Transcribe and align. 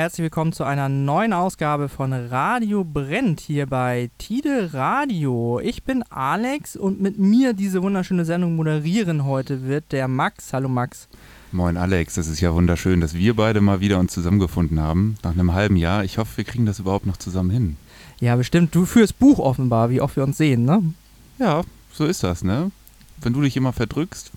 herzlich 0.00 0.22
willkommen 0.22 0.54
zu 0.54 0.64
einer 0.64 0.88
neuen 0.88 1.34
Ausgabe 1.34 1.90
von 1.90 2.14
Radio 2.14 2.84
Brennt 2.84 3.38
hier 3.38 3.66
bei 3.66 4.08
Tide 4.16 4.70
Radio. 4.72 5.60
Ich 5.62 5.82
bin 5.82 6.02
Alex 6.08 6.74
und 6.74 7.02
mit 7.02 7.18
mir 7.18 7.52
diese 7.52 7.82
wunderschöne 7.82 8.24
Sendung 8.24 8.56
moderieren 8.56 9.26
heute 9.26 9.66
wird 9.66 9.92
der 9.92 10.08
Max. 10.08 10.54
Hallo 10.54 10.70
Max. 10.70 11.06
Moin 11.52 11.76
Alex, 11.76 12.14
das 12.14 12.28
ist 12.28 12.40
ja 12.40 12.54
wunderschön, 12.54 13.02
dass 13.02 13.12
wir 13.12 13.36
beide 13.36 13.60
mal 13.60 13.80
wieder 13.80 13.98
uns 13.98 14.14
zusammengefunden 14.14 14.80
haben 14.80 15.16
nach 15.22 15.32
einem 15.32 15.52
halben 15.52 15.76
Jahr. 15.76 16.02
Ich 16.02 16.16
hoffe, 16.16 16.38
wir 16.38 16.44
kriegen 16.44 16.64
das 16.64 16.78
überhaupt 16.78 17.04
noch 17.04 17.18
zusammen 17.18 17.50
hin. 17.50 17.76
Ja, 18.20 18.36
bestimmt. 18.36 18.74
Du 18.74 18.86
führst 18.86 19.18
Buch 19.18 19.38
offenbar, 19.38 19.90
wie 19.90 20.00
oft 20.00 20.16
wir 20.16 20.24
uns 20.24 20.38
sehen, 20.38 20.64
ne? 20.64 20.82
Ja, 21.38 21.60
so 21.92 22.06
ist 22.06 22.24
das, 22.24 22.42
ne? 22.42 22.70
Wenn 23.22 23.32
du 23.32 23.42
dich 23.42 23.56
immer 23.56 23.72
verdrückst, 23.72 24.30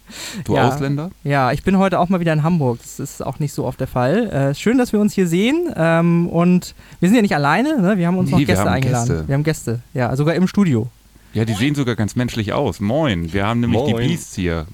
du 0.46 0.55
ja, 0.55 0.68
Ausländer? 0.68 1.12
Ja, 1.24 1.52
ich 1.52 1.64
bin 1.64 1.78
heute 1.78 2.00
auch 2.00 2.10
mal 2.10 2.20
wieder 2.20 2.34
in 2.34 2.44
Hamburg. 2.44 2.80
Das 2.82 3.00
ist 3.00 3.26
auch 3.26 3.40
nicht 3.40 3.54
so 3.54 3.66
oft 3.66 3.80
der 3.80 3.88
Fall. 3.88 4.30
Äh, 4.30 4.55
schön, 4.55 4.77
dass 4.77 4.94
wir 4.94 4.99
uns 4.99 5.13
hier 5.13 5.27
sehen. 5.27 5.74
Ähm, 5.76 6.27
und 6.27 6.76
wir 6.99 7.10
sind 7.10 7.16
ja 7.16 7.22
nicht 7.22 7.35
alleine, 7.35 7.82
ne? 7.82 7.98
wir 7.98 8.07
haben 8.07 8.18
uns 8.18 8.32
nee, 8.32 8.40
noch 8.40 8.46
Gäste 8.46 8.70
eingeladen. 8.70 9.07
Gäste. 9.07 9.27
Wir 9.27 9.35
haben 9.35 9.44
Gäste, 9.44 9.80
ja, 9.94 10.16
sogar 10.16 10.35
im 10.35 10.48
Studio. 10.48 10.90
Ja, 11.34 11.46
die 11.46 11.54
sehen 11.54 11.74
sogar 11.74 11.96
ganz 11.96 12.16
menschlich 12.16 12.54
aus. 12.54 12.80
Moin, 12.80 13.34
wir 13.34 13.46
haben 13.46 13.60
nämlich 13.60 13.80
Moin. 13.80 13.98
die 13.98 14.07
Beasts 14.07 14.35
hier. 14.35 14.68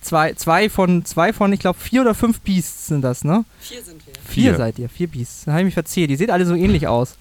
Zwei, 0.00 0.34
zwei 0.34 0.68
von, 0.68 1.04
zwei 1.04 1.32
von, 1.32 1.52
ich 1.52 1.60
glaube, 1.60 1.78
vier 1.78 2.02
oder 2.02 2.14
fünf 2.14 2.40
Beasts 2.42 2.88
sind 2.88 3.02
das, 3.02 3.24
ne? 3.24 3.44
Vier 3.60 3.82
sind 3.82 4.06
wir. 4.06 4.12
Vier, 4.14 4.50
vier 4.50 4.56
seid 4.56 4.78
ihr, 4.78 4.88
vier 4.88 5.08
Beasts. 5.08 5.44
Da 5.46 5.52
habe 5.52 5.62
ich 5.62 5.66
mich 5.66 5.74
verzählt. 5.74 6.10
Die 6.10 6.16
sehen 6.16 6.30
alle 6.30 6.44
so 6.44 6.54
ähnlich 6.54 6.86
aus. 6.86 7.16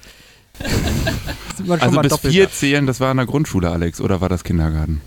Also 1.69 2.01
bis 2.01 2.17
vier 2.17 2.51
zählen, 2.51 2.85
das 2.85 2.99
war 2.99 3.11
in 3.11 3.17
der 3.17 3.25
Grundschule, 3.25 3.69
Alex, 3.69 4.01
oder 4.01 4.21
war 4.21 4.29
das 4.29 4.43
Kindergarten? 4.43 5.01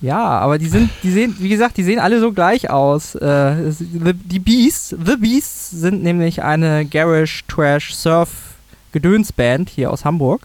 Ja, 0.00 0.22
aber 0.22 0.58
die 0.58 0.68
sind, 0.68 0.90
die 1.02 1.10
sehen, 1.10 1.36
wie 1.38 1.48
gesagt, 1.48 1.76
die 1.76 1.82
sehen 1.82 1.98
alle 1.98 2.20
so 2.20 2.32
gleich 2.32 2.70
aus. 2.70 3.14
Äh, 3.14 3.72
die 3.78 4.38
Beasts, 4.38 4.90
The 4.90 5.16
Beasts 5.16 5.70
sind 5.70 6.02
nämlich 6.02 6.42
eine 6.42 6.86
Garage 6.86 7.42
Trash 7.48 7.94
Surf 7.94 8.30
Gedönsband 8.92 9.68
hier 9.68 9.90
aus 9.90 10.04
Hamburg, 10.04 10.42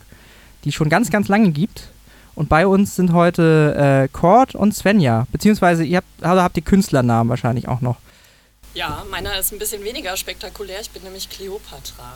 die 0.66 0.72
schon 0.72 0.89
ganz, 0.89 1.09
ganz 1.09 1.27
lange 1.27 1.52
gibt. 1.52 1.89
Und 2.35 2.49
bei 2.49 2.66
uns 2.66 2.95
sind 2.95 3.13
heute 3.13 3.75
äh, 3.75 4.07
Cord 4.07 4.55
und 4.55 4.73
Svenja, 4.73 5.27
beziehungsweise 5.31 5.83
ihr 5.83 5.97
habt, 5.97 6.07
also 6.23 6.41
habt 6.41 6.57
ihr 6.57 6.63
Künstlernamen 6.63 7.29
wahrscheinlich 7.29 7.67
auch 7.67 7.81
noch. 7.81 7.97
Ja, 8.73 9.05
meiner 9.11 9.38
ist 9.38 9.52
ein 9.52 9.59
bisschen 9.59 9.83
weniger 9.83 10.16
spektakulär. 10.16 10.79
Ich 10.79 10.89
bin 10.91 11.03
nämlich 11.03 11.29
Cleopatra. 11.29 12.13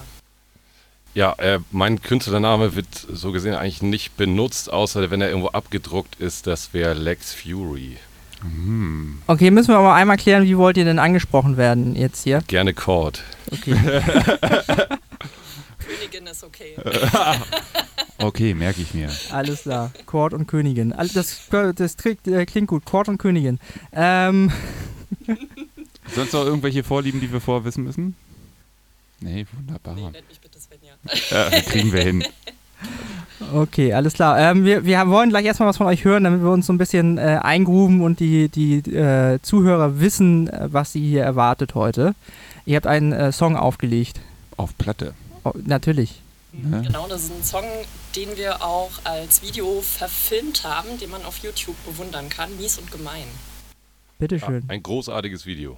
Ja, 1.16 1.34
äh, 1.38 1.60
mein 1.72 2.02
Künstlername 2.02 2.76
wird 2.76 2.88
so 2.94 3.32
gesehen 3.32 3.56
eigentlich 3.56 3.82
nicht 3.82 4.18
benutzt, 4.18 4.72
außer 4.72 5.10
wenn 5.10 5.22
er 5.22 5.30
irgendwo 5.30 5.48
abgedruckt 5.48 6.20
ist. 6.20 6.46
Das 6.46 6.74
wäre 6.74 6.94
Lex 6.94 7.34
Fury. 7.34 7.98
Mhm. 8.44 9.22
Okay, 9.26 9.50
müssen 9.50 9.70
wir 9.70 9.78
aber 9.78 9.94
einmal 9.94 10.18
klären, 10.18 10.44
wie 10.44 10.58
wollt 10.58 10.76
ihr 10.76 10.84
denn 10.84 11.00
angesprochen 11.00 11.56
werden 11.56 11.96
jetzt 11.96 12.26
hier? 12.26 12.44
Gerne 12.48 12.74
Cord. 12.74 13.24
Okay. 13.50 13.76
Königin 15.80 16.28
ist 16.28 16.44
okay. 16.44 16.76
okay, 18.18 18.54
merke 18.54 18.81
ich 18.81 18.94
mir. 18.94 19.09
Alles 19.31 19.62
klar. 19.62 19.92
Cord 20.06 20.34
und 20.34 20.48
Königin. 20.48 20.94
Das, 21.14 21.48
das 21.50 21.96
äh, 22.06 22.46
klingt 22.46 22.68
gut. 22.68 22.84
Cord 22.84 23.08
und 23.08 23.20
Königin. 23.20 23.59
Ähm. 23.94 24.52
Sonst 26.14 26.34
noch 26.34 26.44
irgendwelche 26.44 26.84
Vorlieben, 26.84 27.22
die 27.22 27.31
wir 27.31 27.40
vorwissen 27.40 27.86
müssen? 27.86 28.16
Nee, 29.22 29.46
wunderbar. 29.54 29.96
Nee, 29.96 30.12
ja, 31.30 31.50
kriegen 31.62 31.92
wir 31.92 32.02
hin. 32.02 32.24
Okay, 33.54 33.94
alles 33.94 34.14
klar. 34.14 34.40
Ähm, 34.40 34.66
wir, 34.66 34.86
wir 34.86 35.08
wollen 35.08 35.30
gleich 35.30 35.46
erstmal 35.46 35.70
was 35.70 35.78
von 35.78 35.88
euch 35.88 36.04
hören, 36.04 36.24
damit 36.24 36.42
wir 36.42 36.52
uns 36.52 36.66
so 36.66 36.74
ein 36.74 36.78
bisschen 36.78 37.18
äh, 37.18 37.40
eingruben 37.42 38.02
und 38.02 38.20
die, 38.20 38.50
die 38.50 38.78
äh, 38.92 39.40
Zuhörer 39.42 40.00
wissen, 40.00 40.50
äh, 40.50 40.68
was 40.72 40.94
sie 40.94 41.08
hier 41.08 41.24
erwartet 41.24 41.76
heute. 41.76 42.16
Ihr 42.66 42.78
habt 42.78 42.88
einen 42.88 43.12
äh, 43.12 43.32
Song 43.32 43.56
aufgelegt. 43.56 44.20
Auf 44.58 44.78
Platte. 44.78 45.14
Oh, 45.44 45.52
natürlich. 45.66 46.22
Mhm. 46.54 46.84
Genau, 46.84 47.08
das 47.08 47.24
ist 47.24 47.32
ein 47.32 47.44
Song, 47.44 47.66
den 48.16 48.36
wir 48.38 48.64
auch 48.64 48.92
als 49.04 49.42
Video 49.44 49.82
verfilmt 49.82 50.64
haben, 50.64 50.98
den 51.00 51.10
man 51.10 51.24
auf 51.26 51.40
YouTube 51.40 51.76
bewundern 51.86 52.30
kann. 52.30 52.56
Mies 52.58 52.78
und 52.78 52.92
gemein. 52.92 53.26
Bitteschön. 54.18 54.64
Ja, 54.68 54.74
ein 54.74 54.82
großartiges 54.82 55.46
Video. 55.46 55.78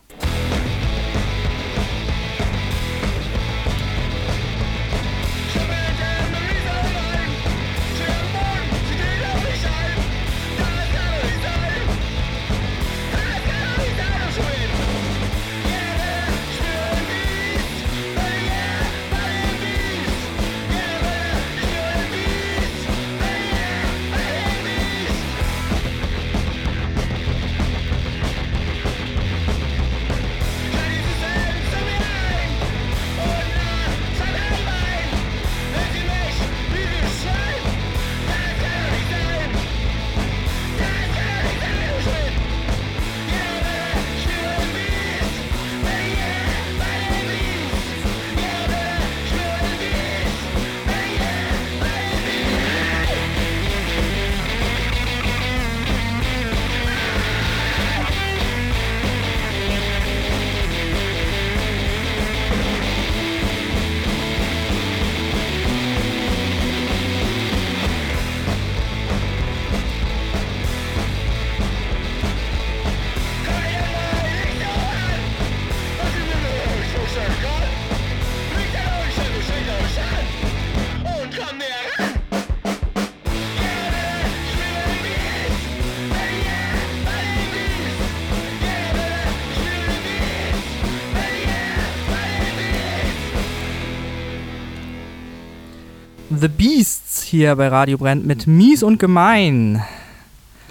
The 96.39 96.47
Beasts 96.49 97.23
hier 97.23 97.55
bei 97.55 97.67
Radio 97.67 97.97
Brennt 97.97 98.25
mit 98.25 98.47
Mies 98.47 98.84
und 98.84 98.99
Gemein. 98.99 99.81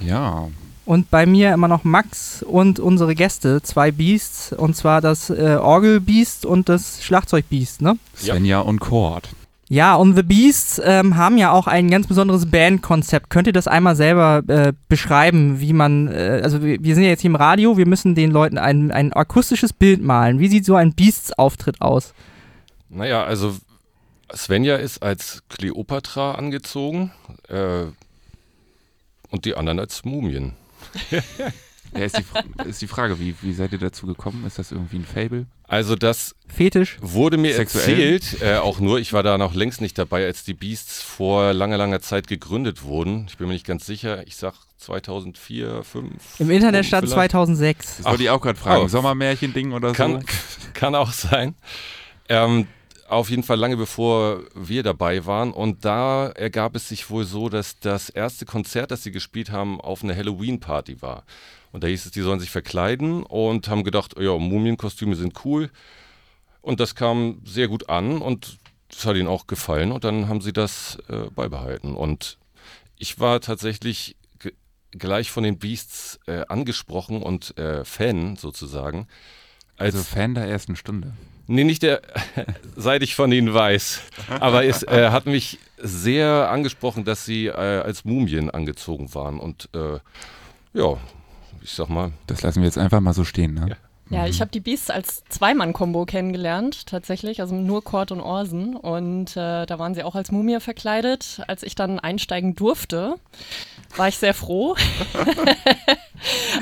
Ja. 0.01 0.49
Und 0.85 1.11
bei 1.11 1.27
mir 1.27 1.53
immer 1.53 1.67
noch 1.67 1.83
Max 1.83 2.43
und 2.43 2.79
unsere 2.79 3.15
Gäste, 3.15 3.61
zwei 3.63 3.91
Beasts, 3.91 4.53
und 4.53 4.77
zwar 4.77 5.01
das 5.01 5.31
äh, 5.31 5.57
Orgelbeast 5.61 6.47
und 6.47 6.69
das 6.69 7.03
Schlagzeugbeast, 7.03 7.83
ne? 7.83 7.99
Svenja 8.17 8.61
und 8.61 8.79
Cord. 8.79 9.29
Ja, 9.69 9.97
und 9.97 10.15
The 10.15 10.23
Beasts 10.23 10.81
ähm, 10.85 11.17
haben 11.17 11.39
ja 11.39 11.51
auch 11.51 11.67
ein 11.67 11.91
ganz 11.91 12.07
besonderes 12.07 12.47
Bandkonzept. 12.47 13.31
Könnt 13.31 13.49
ihr 13.49 13.53
das 13.53 13.67
einmal 13.67 13.97
selber 13.97 14.43
äh, 14.47 14.73
beschreiben, 14.89 15.61
wie 15.61 15.73
man, 15.73 16.07
äh, 16.07 16.41
also 16.45 16.63
wir, 16.63 16.81
wir, 16.81 16.95
sind 16.95 17.03
ja 17.03 17.11
jetzt 17.11 17.23
hier 17.23 17.31
im 17.31 17.37
Radio, 17.37 17.77
wir 17.77 17.87
müssen 17.87 18.15
den 18.15 18.31
Leuten 18.31 18.59
ein, 18.59 18.93
ein 18.93 19.13
akustisches 19.13 19.73
Bild 19.73 20.05
malen. 20.05 20.39
Wie 20.39 20.49
sieht 20.49 20.65
so 20.65 20.77
ein 20.77 20.93
Beasts-Auftritt 20.93 21.81
aus? 21.81 22.15
Naja, 22.89 23.25
also 23.25 23.57
Svenja 24.35 24.77
ist 24.77 25.03
als 25.03 25.43
Kleopatra 25.49 26.33
angezogen 26.33 27.13
äh, 27.49 27.85
und 29.31 29.45
die 29.45 29.55
anderen 29.55 29.79
als 29.79 30.05
Mumien. 30.05 30.55
Ja, 31.95 32.05
ist, 32.05 32.19
die, 32.19 32.69
ist 32.69 32.83
die 32.83 32.87
Frage, 32.87 33.19
wie, 33.21 33.35
wie 33.41 33.53
seid 33.53 33.73
ihr 33.73 33.79
dazu 33.79 34.07
gekommen? 34.07 34.45
Ist 34.47 34.59
das 34.59 34.73
irgendwie 34.73 34.97
ein 34.97 35.05
Fable? 35.05 35.47
Also 35.69 35.97
das 35.97 36.35
Fetisch. 36.47 36.99
wurde 37.01 37.39
mir 37.39 37.55
Sexuell? 37.55 38.15
erzählt, 38.15 38.43
äh, 38.43 38.57
auch 38.57 38.81
nur, 38.81 38.99
ich 38.99 39.13
war 39.13 39.23
da 39.23 39.39
noch 39.39 39.55
längst 39.55 39.81
nicht 39.81 39.99
dabei, 39.99 40.27
als 40.27 40.45
die 40.45 40.55
Beasts 40.55 41.03
vor 41.03 41.53
langer, 41.53 41.77
langer 41.77 42.01
Zeit 42.01 42.27
gegründet 42.27 42.83
wurden. 42.83 43.27
Ich 43.29 43.39
bin 43.39 43.49
mir 43.49 43.55
nicht 43.55 43.67
ganz 43.67 43.87
sicher, 43.87 44.27
ich 44.27 44.37
sag 44.37 44.55
2004, 44.79 45.83
2005. 45.83 46.41
Im 46.41 46.51
Internet 46.51 46.87
stand 46.87 47.09
vielleicht. 47.09 47.33
2006. 47.33 47.97
Das 47.99 48.07
wollte 48.07 48.23
ich 48.23 48.31
auch 48.31 48.41
gerade 48.41 48.59
fragen. 48.59 48.85
Oh. 48.85 48.89
Sommermärchen-Ding 48.89 49.73
oder 49.73 49.93
Kann, 49.93 50.21
so? 50.21 50.27
kann 50.75 50.95
auch 50.95 51.13
sein. 51.13 51.55
Ähm, 52.29 52.67
auf 53.09 53.31
jeden 53.31 53.43
Fall 53.43 53.59
lange 53.59 53.77
bevor 53.77 54.43
wir 54.55 54.83
dabei 54.83 55.27
waren. 55.27 55.53
Und 55.53 55.85
da 55.85 56.29
ergab 56.29 56.77
es 56.77 56.89
sich 56.89 57.11
wohl 57.11 57.25
so, 57.25 57.49
dass 57.49 57.79
das 57.79 58.11
erste 58.11 58.47
Konzert, 58.47 58.91
das 58.91 59.03
sie 59.03 59.13
gespielt 59.13 59.51
haben, 59.51 59.81
auf 59.81 60.03
einer 60.03 60.17
Halloween-Party 60.17 61.03
war. 61.03 61.25
Und 61.73 61.85
da 61.85 61.89
hieß 61.89 62.07
es, 62.07 62.13
die 62.13 62.23
sollen 62.23 62.41
sich 62.41 62.51
verkleiden 62.51 63.23
und 63.23 63.69
haben 63.69 63.85
gedacht, 63.85 64.15
ja, 64.19 64.37
Mumienkostüme 64.37 65.17
sind 65.17 65.45
cool. 65.45 65.71
Und 66.63 66.81
das 66.81 66.95
kam 66.95 67.43
sehr 67.45 67.69
gut 67.69 67.89
an 67.89 68.19
und 68.23 68.59
das 68.89 69.05
hat 69.05 69.17
ihnen 69.17 69.29
auch 69.29 69.47
gefallen. 69.47 69.93
Und 69.93 70.05
dann 70.05 70.29
haben 70.29 70.41
sie 70.41 70.53
das 70.53 70.99
äh, 71.09 71.31
beibehalten. 71.35 71.95
Und 71.95 72.39
ich 72.99 73.21
war 73.21 73.41
tatsächlich 73.41 74.17
gleich 74.93 75.31
von 75.31 75.45
den 75.45 75.59
Beasts 75.59 76.19
äh, 76.27 76.45
angesprochen 76.49 77.23
und 77.23 77.57
äh, 77.59 77.85
Fan 77.85 78.37
sozusagen. 78.37 79.07
Als, 79.77 79.95
Also 79.95 80.05
Fan 80.05 80.35
der 80.35 80.47
ersten 80.47 80.77
Stunde. 80.77 81.13
Nee, 81.47 81.65
nicht 81.65 81.83
der, 81.83 82.03
seit 82.77 83.03
ich 83.03 83.15
von 83.15 83.31
ihnen 83.33 83.53
weiß. 83.53 84.01
Aber 84.41 84.65
es 84.65 84.83
äh, 84.83 85.11
hat 85.11 85.27
mich 85.27 85.59
sehr 85.79 86.51
angesprochen, 86.51 87.05
dass 87.05 87.25
sie 87.25 87.47
äh, 87.47 87.53
als 87.53 88.05
Mumien 88.05 88.51
angezogen 88.51 89.15
waren. 89.15 89.39
Und 89.39 89.69
äh, 89.75 89.99
ja, 90.79 90.97
ich 91.63 91.73
sag 91.73 91.89
mal, 91.89 92.13
Das 92.27 92.43
lassen 92.43 92.61
wir 92.61 92.67
jetzt 92.67 92.79
einfach 92.79 93.01
mal 93.01 93.13
so 93.13 93.25
stehen, 93.25 93.55
ne? 93.55 93.67
Ja. 93.71 93.77
Ja, 94.09 94.27
ich 94.27 94.41
habe 94.41 94.53
die 94.53 94.61
Beasts 94.61 94.89
als 94.89 95.25
Zweimann-Kombo 95.29 96.05
kennengelernt, 96.07 96.87
tatsächlich, 96.87 97.41
also 97.41 97.57
nur 97.57 97.83
Kord 97.83 98.13
und 98.13 98.21
Orsen. 98.21 98.77
Und 98.77 99.37
äh, 99.37 99.67
da 99.67 99.79
waren 99.81 99.95
sie 99.95 100.05
auch 100.05 100.15
als 100.15 100.31
Mumie 100.31 100.61
verkleidet. 100.61 101.43
Als 101.49 101.65
ich 101.65 101.75
dann 101.75 101.99
einsteigen 101.99 102.55
durfte, 102.55 103.17
war 103.97 104.07
ich 104.07 104.17
sehr 104.19 104.33
froh. 104.35 104.77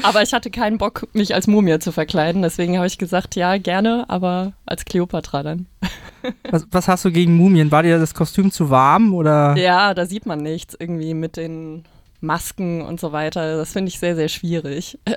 aber 0.02 0.23
ich 0.23 0.32
hatte 0.32 0.50
keinen 0.50 0.79
Bock, 0.79 1.06
mich 1.12 1.35
als 1.35 1.46
Mumie 1.46 1.79
zu 1.79 1.93
verkleiden. 1.93 2.43
Deswegen 2.43 2.76
habe 2.76 2.87
ich 2.87 2.99
gesagt, 2.99 3.37
ja, 3.37 3.56
gerne, 3.58 4.05
aber 4.08 4.52
als 4.67 4.85
Kleopatra 4.85 5.43
dann. 5.43 5.67
Was, 6.50 6.67
was 6.70 6.88
hast 6.88 7.05
du 7.05 7.12
gegen 7.12 7.37
Mumien? 7.37 7.70
War 7.70 7.82
dir 7.82 7.99
das 7.99 8.14
Kostüm 8.14 8.50
zu 8.50 8.70
warm 8.70 9.12
oder? 9.12 9.55
Ja, 9.58 9.93
da 9.93 10.06
sieht 10.06 10.25
man 10.25 10.38
nichts 10.38 10.75
irgendwie 10.79 11.12
mit 11.12 11.37
den 11.37 11.85
Masken 12.23 12.81
und 12.81 12.99
so 12.99 13.12
weiter. 13.12 13.58
Das 13.58 13.75
finde 13.75 13.91
ich 13.91 13.99
sehr, 13.99 14.17
sehr 14.17 14.29
schwierig. 14.29 14.99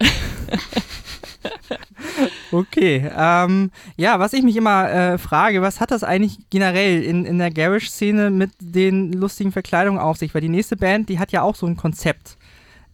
Okay. 2.52 3.10
Ähm, 3.16 3.72
ja, 3.98 4.20
was 4.20 4.34
ich 4.34 4.44
mich 4.44 4.56
immer 4.56 4.90
äh, 4.90 5.18
frage, 5.18 5.62
was 5.62 5.80
hat 5.80 5.92
das 5.92 6.04
eigentlich 6.04 6.38
generell 6.50 7.04
in, 7.04 7.26
in 7.26 7.38
der 7.38 7.52
Garage-Szene 7.52 8.30
mit 8.30 8.52
den 8.60 9.14
lustigen 9.14 9.52
Verkleidungen 9.52 10.00
auf 10.00 10.18
sich? 10.18 10.34
Weil 10.34 10.42
die 10.42 10.50
nächste 10.50 10.78
Band, 10.78 11.10
die 11.10 11.20
hat 11.20 11.32
ja 11.32 11.42
auch 11.42 11.56
so 11.56 11.66
ein 11.66 11.78
Konzept. 11.78 12.38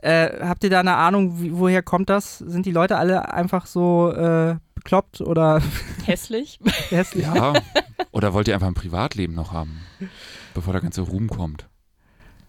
Äh, 0.03 0.45
habt 0.45 0.65
ihr 0.65 0.69
da 0.69 0.81
eine 0.81 0.97
Ahnung, 0.97 1.41
wie, 1.41 1.57
woher 1.57 1.81
kommt 1.81 2.09
das? 2.09 2.39
Sind 2.39 2.65
die 2.65 2.73
Leute 2.73 2.97
alle 2.97 3.33
einfach 3.33 3.65
so 3.65 4.11
äh, 4.11 4.57
bekloppt 4.75 5.21
oder 5.21 5.61
Hässlich. 6.05 6.59
hässlich? 6.89 7.25
Ja. 7.25 7.53
Oder 8.11 8.33
wollt 8.33 8.49
ihr 8.49 8.53
einfach 8.53 8.67
ein 8.67 8.73
Privatleben 8.73 9.33
noch 9.33 9.53
haben, 9.53 9.79
bevor 10.53 10.73
der 10.73 10.81
ganze 10.81 11.01
Ruhm 11.01 11.29
kommt? 11.29 11.69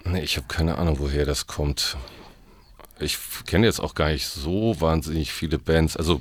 nee, 0.04 0.20
ich 0.20 0.36
habe 0.36 0.48
keine 0.48 0.78
Ahnung, 0.78 0.98
woher 0.98 1.24
das 1.24 1.46
kommt. 1.46 1.96
Ich 2.98 3.18
kenne 3.46 3.66
jetzt 3.66 3.80
auch 3.80 3.94
gar 3.94 4.08
nicht 4.08 4.26
so 4.26 4.80
wahnsinnig 4.80 5.32
viele 5.32 5.58
Bands. 5.60 5.96
Also 5.96 6.20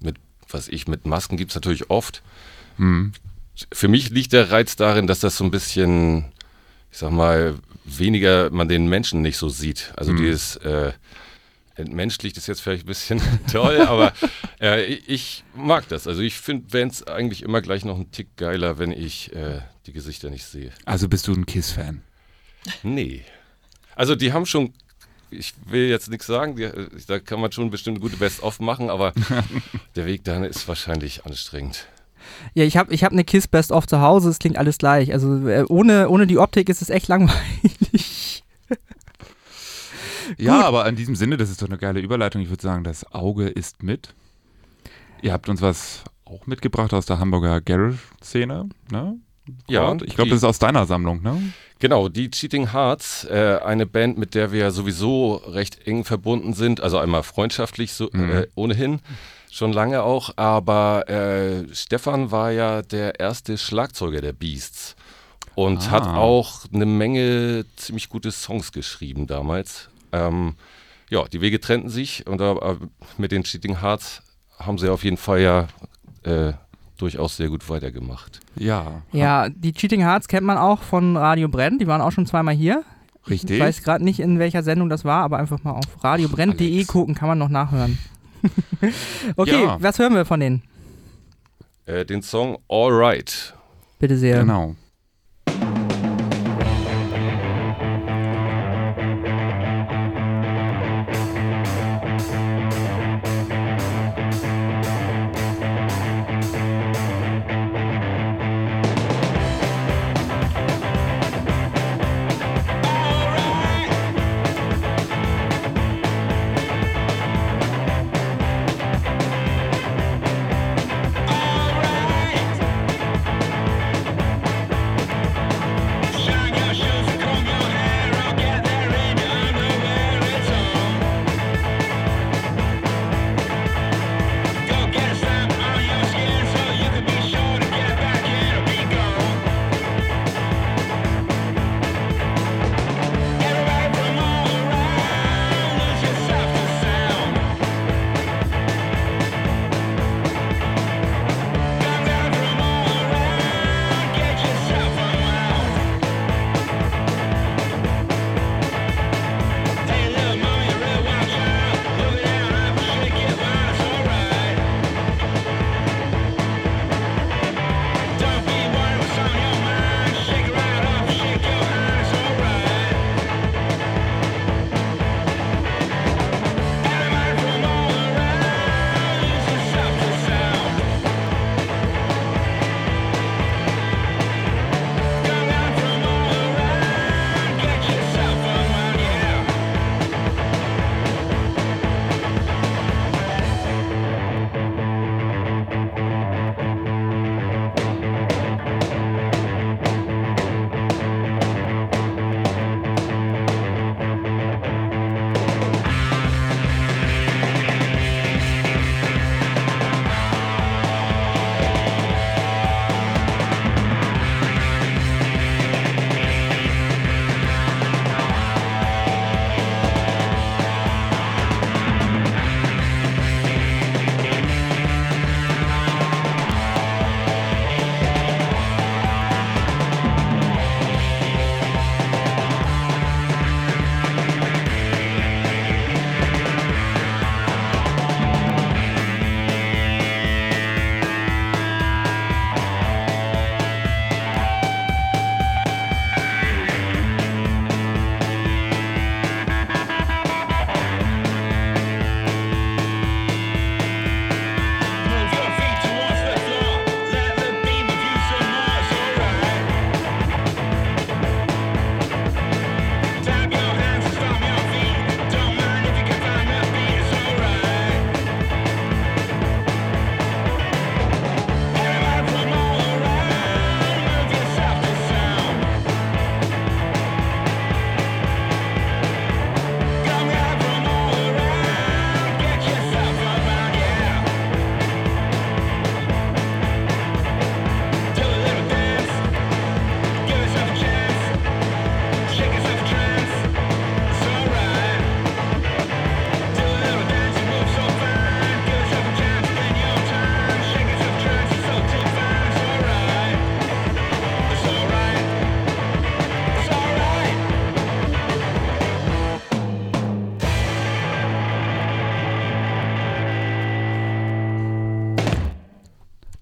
mit, 0.00 0.16
was 0.48 0.68
ich, 0.68 0.88
mit 0.88 1.06
Masken 1.06 1.36
gibt 1.36 1.50
es 1.50 1.54
natürlich 1.54 1.90
oft. 1.90 2.22
Hm. 2.78 3.12
Für 3.72 3.88
mich 3.88 4.08
liegt 4.08 4.32
der 4.32 4.50
Reiz 4.50 4.74
darin, 4.74 5.06
dass 5.06 5.20
das 5.20 5.36
so 5.36 5.44
ein 5.44 5.50
bisschen, 5.50 6.32
ich 6.90 6.98
sag 6.98 7.12
mal, 7.12 7.56
weniger 7.86 8.50
man 8.50 8.68
den 8.68 8.88
Menschen 8.88 9.22
nicht 9.22 9.36
so 9.36 9.48
sieht. 9.48 9.92
Also 9.96 10.12
Mhm. 10.12 10.16
dieses 10.18 10.56
äh, 10.56 10.92
entmenschlicht 11.76 12.36
ist 12.36 12.46
jetzt 12.46 12.60
vielleicht 12.60 12.84
ein 12.84 12.88
bisschen 12.88 13.20
toll, 13.52 13.80
aber 13.82 14.12
äh, 14.60 14.84
ich, 14.84 15.44
mag 15.54 15.88
das. 15.88 16.06
Also 16.06 16.22
ich 16.22 16.34
finde 16.36 16.66
Bands 16.70 17.02
eigentlich 17.06 17.42
immer 17.42 17.60
gleich 17.60 17.84
noch 17.84 17.96
einen 17.96 18.10
Tick 18.10 18.36
geiler, 18.36 18.78
wenn 18.78 18.92
ich 18.92 19.32
äh, 19.34 19.60
die 19.86 19.92
Gesichter 19.92 20.30
nicht 20.30 20.44
sehe. 20.44 20.72
Also 20.84 21.08
bist 21.08 21.26
du 21.28 21.34
ein 21.34 21.46
Kiss-Fan? 21.46 22.02
Nee. 22.82 23.24
Also 23.94 24.14
die 24.16 24.32
haben 24.32 24.46
schon, 24.46 24.72
ich 25.30 25.54
will 25.66 25.88
jetzt 25.88 26.10
nichts 26.10 26.26
sagen, 26.26 26.56
die, 26.56 26.68
da 27.06 27.18
kann 27.20 27.40
man 27.40 27.52
schon 27.52 27.70
bestimmt 27.70 28.00
gute 28.00 28.16
Best-of 28.16 28.58
machen, 28.60 28.90
aber 28.90 29.12
der 29.96 30.06
Weg 30.06 30.24
dahin 30.24 30.44
ist 30.44 30.66
wahrscheinlich 30.68 31.24
anstrengend. 31.26 31.86
Ja, 32.54 32.64
ich 32.64 32.76
habe 32.76 32.92
ich 32.94 33.04
hab 33.04 33.12
eine 33.12 33.24
Kiss 33.24 33.48
Best 33.48 33.72
of 33.72 33.86
zu 33.86 34.00
Hause, 34.00 34.30
es 34.30 34.38
klingt 34.38 34.56
alles 34.58 34.78
gleich. 34.78 35.12
Also 35.12 35.46
äh, 35.48 35.64
ohne, 35.68 36.08
ohne 36.08 36.26
die 36.26 36.38
Optik 36.38 36.68
ist 36.68 36.82
es 36.82 36.90
echt 36.90 37.08
langweilig. 37.08 38.42
Ja, 40.38 40.56
Gut. 40.56 40.64
aber 40.64 40.88
in 40.88 40.96
diesem 40.96 41.14
Sinne, 41.14 41.36
das 41.36 41.50
ist 41.50 41.62
doch 41.62 41.68
eine 41.68 41.78
geile 41.78 42.00
Überleitung. 42.00 42.42
Ich 42.42 42.48
würde 42.50 42.62
sagen, 42.62 42.82
das 42.82 43.12
Auge 43.12 43.46
ist 43.48 43.84
mit. 43.84 44.12
Ihr 45.22 45.32
habt 45.32 45.48
uns 45.48 45.62
was 45.62 46.02
auch 46.24 46.46
mitgebracht 46.48 46.92
aus 46.92 47.06
der 47.06 47.20
Hamburger 47.20 47.60
Garage-Szene, 47.60 48.68
ne? 48.90 49.18
Ja, 49.68 49.94
ich 50.04 50.16
glaube, 50.16 50.30
das 50.30 50.38
ist 50.38 50.44
aus 50.44 50.58
deiner 50.58 50.84
Sammlung, 50.86 51.22
ne? 51.22 51.40
Genau, 51.78 52.08
die 52.08 52.28
Cheating 52.30 52.72
Hearts, 52.72 53.24
äh, 53.30 53.60
eine 53.64 53.86
Band, 53.86 54.18
mit 54.18 54.34
der 54.34 54.50
wir 54.50 54.72
sowieso 54.72 55.36
recht 55.36 55.86
eng 55.86 56.02
verbunden 56.02 56.52
sind, 56.54 56.80
also 56.80 56.98
einmal 56.98 57.22
freundschaftlich 57.22 57.92
so, 57.92 58.08
Mhm. 58.12 58.30
äh, 58.32 58.46
ohnehin, 58.56 58.98
schon 59.56 59.72
lange 59.72 60.02
auch, 60.02 60.30
aber 60.36 61.08
äh, 61.08 61.64
Stefan 61.74 62.30
war 62.30 62.50
ja 62.50 62.82
der 62.82 63.18
erste 63.20 63.56
Schlagzeuger 63.56 64.20
der 64.20 64.32
Beasts 64.34 64.96
und 65.54 65.88
Ah. 65.88 65.90
hat 65.92 66.06
auch 66.06 66.60
eine 66.72 66.84
Menge 66.86 67.64
ziemlich 67.76 68.08
gute 68.10 68.30
Songs 68.32 68.72
geschrieben 68.72 69.26
damals. 69.26 69.88
Ähm, 70.12 70.54
ja, 71.08 71.24
die 71.24 71.40
Wege 71.40 71.60
trennten 71.60 71.88
sich 71.88 72.26
und 72.26 72.40
äh, 72.40 72.54
mit 73.16 73.32
den 73.32 73.44
Cheating 73.44 73.80
Hearts 73.80 74.22
haben 74.58 74.76
sie 74.78 74.90
auf 74.90 75.04
jeden 75.04 75.16
Fall 75.16 75.40
ja 75.40 75.68
äh, 76.24 76.52
durchaus 76.98 77.36
sehr 77.36 77.48
gut 77.48 77.68
weitergemacht. 77.70 78.40
Ja. 78.56 79.02
Ja, 79.12 79.48
die 79.48 79.72
Cheating 79.72 80.00
Hearts 80.00 80.28
kennt 80.28 80.46
man 80.46 80.58
auch 80.58 80.82
von 80.82 81.16
Radio 81.16 81.48
Brenn, 81.48 81.78
die 81.78 81.86
waren 81.86 82.00
auch 82.02 82.12
schon 82.12 82.26
zweimal 82.26 82.54
hier. 82.54 82.82
Richtig. 83.28 83.56
Ich 83.56 83.60
weiß 83.62 83.82
gerade 83.82 84.04
nicht, 84.04 84.20
in 84.20 84.38
welcher 84.38 84.62
Sendung 84.62 84.88
das 84.88 85.04
war, 85.04 85.22
aber 85.24 85.38
einfach 85.38 85.62
mal 85.64 85.72
auf 85.72 86.04
radiobrenn.de 86.04 86.84
gucken, 86.84 87.14
kann 87.14 87.28
man 87.28 87.38
noch 87.38 87.48
nachhören. 87.48 87.98
okay, 89.36 89.62
Ja. 89.64 89.76
was 89.80 89.98
hören 89.98 90.14
wir 90.14 90.24
von 90.24 90.40
denen? 90.40 90.62
Äh, 91.86 92.04
den 92.04 92.22
Song 92.22 92.58
All 92.68 92.92
Right. 92.92 93.54
Bitte 93.98 94.16
sehr. 94.16 94.40
Genau. 94.40 94.74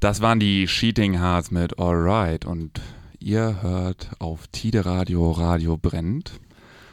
Das 0.05 0.21
waren 0.21 0.39
die 0.39 0.67
Cheating 0.67 1.19
Hearts 1.19 1.51
mit 1.51 1.79
Alright 1.79 2.45
und 2.45 2.83
ihr 3.21 3.63
hört 3.63 4.11
auf 4.19 4.49
Tide 4.49 4.85
Radio 4.85 5.31
Radio 5.31 5.79
brennt 5.79 6.41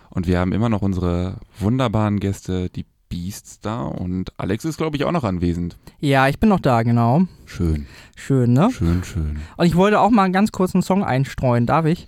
und 0.09 0.27
wir 0.27 0.39
haben 0.39 0.53
immer 0.53 0.69
noch 0.69 0.81
unsere 0.81 1.35
wunderbaren 1.59 2.21
Gäste, 2.21 2.69
die 2.69 2.85
Beasts 3.09 3.59
da 3.59 3.81
und 3.81 4.31
Alex 4.39 4.63
ist 4.63 4.77
glaube 4.77 4.95
ich 4.95 5.03
auch 5.03 5.11
noch 5.11 5.25
anwesend. 5.25 5.77
Ja, 5.99 6.29
ich 6.29 6.39
bin 6.39 6.47
noch 6.47 6.61
da, 6.61 6.83
genau. 6.83 7.23
Schön. 7.45 7.85
Schön, 8.15 8.53
ne? 8.53 8.69
Schön, 8.71 9.03
schön. 9.03 9.41
Und 9.57 9.65
ich 9.65 9.75
wollte 9.75 9.99
auch 9.99 10.09
mal 10.09 10.23
einen 10.23 10.31
ganz 10.31 10.53
kurzen 10.53 10.81
Song 10.81 11.03
einstreuen, 11.03 11.65
darf 11.65 11.85
ich? 11.85 12.07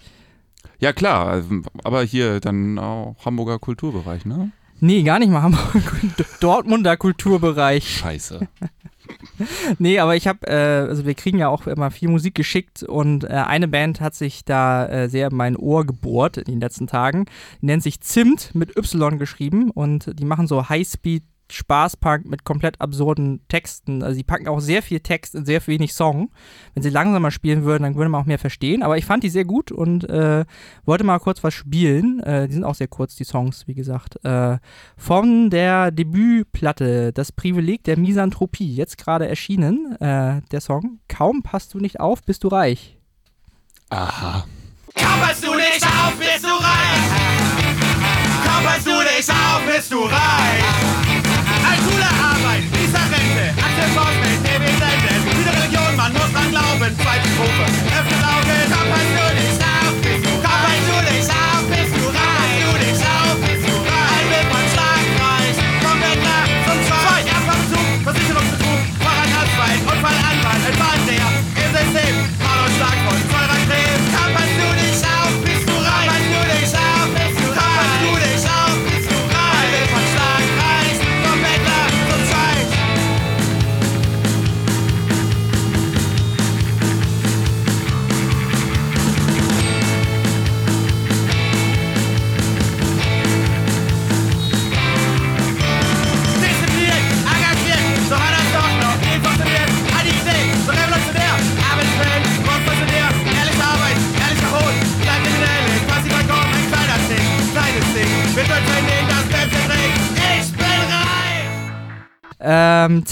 Ja 0.80 0.94
klar, 0.94 1.44
aber 1.84 2.04
hier 2.04 2.40
dann 2.40 2.80
auch 2.80 3.18
Hamburger 3.26 3.60
Kulturbereich, 3.60 4.24
ne? 4.24 4.54
Nee, 4.80 5.04
gar 5.04 5.20
nicht 5.20 5.32
mal 5.34 5.42
Hamburg. 5.42 5.84
Dortmunder 6.40 6.96
Kulturbereich. 6.96 7.90
Scheiße. 7.90 8.48
nee, 9.80 10.00
aber 10.00 10.16
ich 10.16 10.28
habe, 10.28 10.48
äh, 10.48 10.88
also 10.88 11.06
wir 11.06 11.14
kriegen 11.14 11.38
ja 11.38 11.48
auch 11.48 11.68
immer 11.68 11.92
viel 11.92 12.10
Musik 12.10 12.36
geschickt 12.36 12.84
und 12.84 13.24
äh, 13.24 13.28
eine 13.28 13.68
Band 13.68 14.02
hat 14.02 14.16
sich 14.16 14.46
da 14.46 14.86
äh, 14.88 15.10
sehr 15.10 15.30
in 15.30 15.36
mein 15.36 15.56
Ohr 15.56 15.86
gebohrt 15.86 16.38
in 16.38 16.46
den 16.46 16.60
letzten 16.60 16.88
Tagen. 16.88 17.26
Die 17.62 17.66
nennt 17.66 17.84
sich 17.84 18.02
Zimt 18.02 18.54
mit 18.54 18.78
Y 18.78 19.18
geschrieben 19.18 19.72
und 19.72 20.20
die 20.20 20.26
machen 20.26 20.48
so 20.48 20.70
Highspeed 20.70 21.24
Spaßpunk 21.52 22.26
mit 22.26 22.44
komplett 22.44 22.82
absurden 22.82 23.42
Texten. 23.48 24.04
Also 24.04 24.16
sie 24.16 24.24
packen 24.24 24.48
auch 24.48 24.60
sehr 24.60 24.82
viel 24.82 25.00
Text 25.00 25.36
in 25.36 25.46
sehr 25.46 25.66
wenig 25.68 25.94
Song. 25.94 26.32
Wenn 26.74 26.84
sie 26.84 26.90
langsamer 26.90 27.32
spielen 27.32 27.64
würden, 27.64 27.84
dann 27.84 27.96
würde 27.96 28.10
man 28.10 28.22
auch 28.22 28.26
mehr 28.26 28.40
verstehen. 28.40 28.84
Aber 28.84 28.98
ich 28.98 29.06
fand 29.06 29.24
die 29.24 29.30
sehr 29.30 29.46
gut 29.46 29.72
und 29.72 30.10
äh, 30.10 30.46
wollte 30.86 31.04
mal 31.04 31.20
kurz 31.20 31.44
was 31.44 31.54
spielen. 31.54 32.20
Äh, 32.22 32.48
die 32.48 32.54
sind 32.54 32.64
auch 32.64 32.76
sehr 32.76 32.88
kurz, 32.88 33.16
die 33.16 33.24
Songs, 33.24 33.68
wie 33.68 33.76
gesagt. 33.76 34.24
Äh, 34.24 34.58
von 34.98 35.50
der 35.50 35.92
Debütplatte 35.92 37.14
Das 37.14 37.32
Privileg 37.32 37.84
der 37.84 37.98
Misanthropie, 37.98 38.74
jetzt 38.74 38.98
gerade 38.98 39.28
erschienen, 39.28 39.96
äh, 40.00 40.42
der 40.52 40.62
Song. 40.62 41.00
Kaum 41.08 41.44
passt 41.44 41.74
du 41.74 41.80
nicht 41.80 42.00
auf, 42.00 42.24
bist 42.24 42.44
du 42.44 42.48
reich. 42.48 42.98
Aha. 43.90 44.46
Kaum 44.96 45.20
passt 45.22 45.44
du 45.44 45.54
nicht 45.56 45.84
auf, 45.84 46.16
bist 46.18 46.44
du 46.44 46.50
reich. 46.50 47.84
Kaum 48.46 48.64
passt 48.64 48.88
du 48.88 48.92
nicht 48.92 49.30
auf, 49.30 49.62
bist 49.66 49.92
du 49.92 50.04
reich. 50.04 51.33
Schule, 52.04 52.24
Arbeit, 52.24 52.64
dieser 52.74 53.06
Rente, 53.12 53.54
Faustfeld, 53.96 54.40
DB 54.44 54.66
Senden, 54.66 55.20
diese 55.38 55.52
Religion, 55.56 55.96
man 55.96 56.12
muss 56.14 56.32
dran 56.34 56.50
glauben, 56.50 56.92
zweite 57.00 57.30
Gruppe, 57.38 57.66
öffne 57.96 58.18
Auge, 58.28 58.56
komm, 58.70 59.33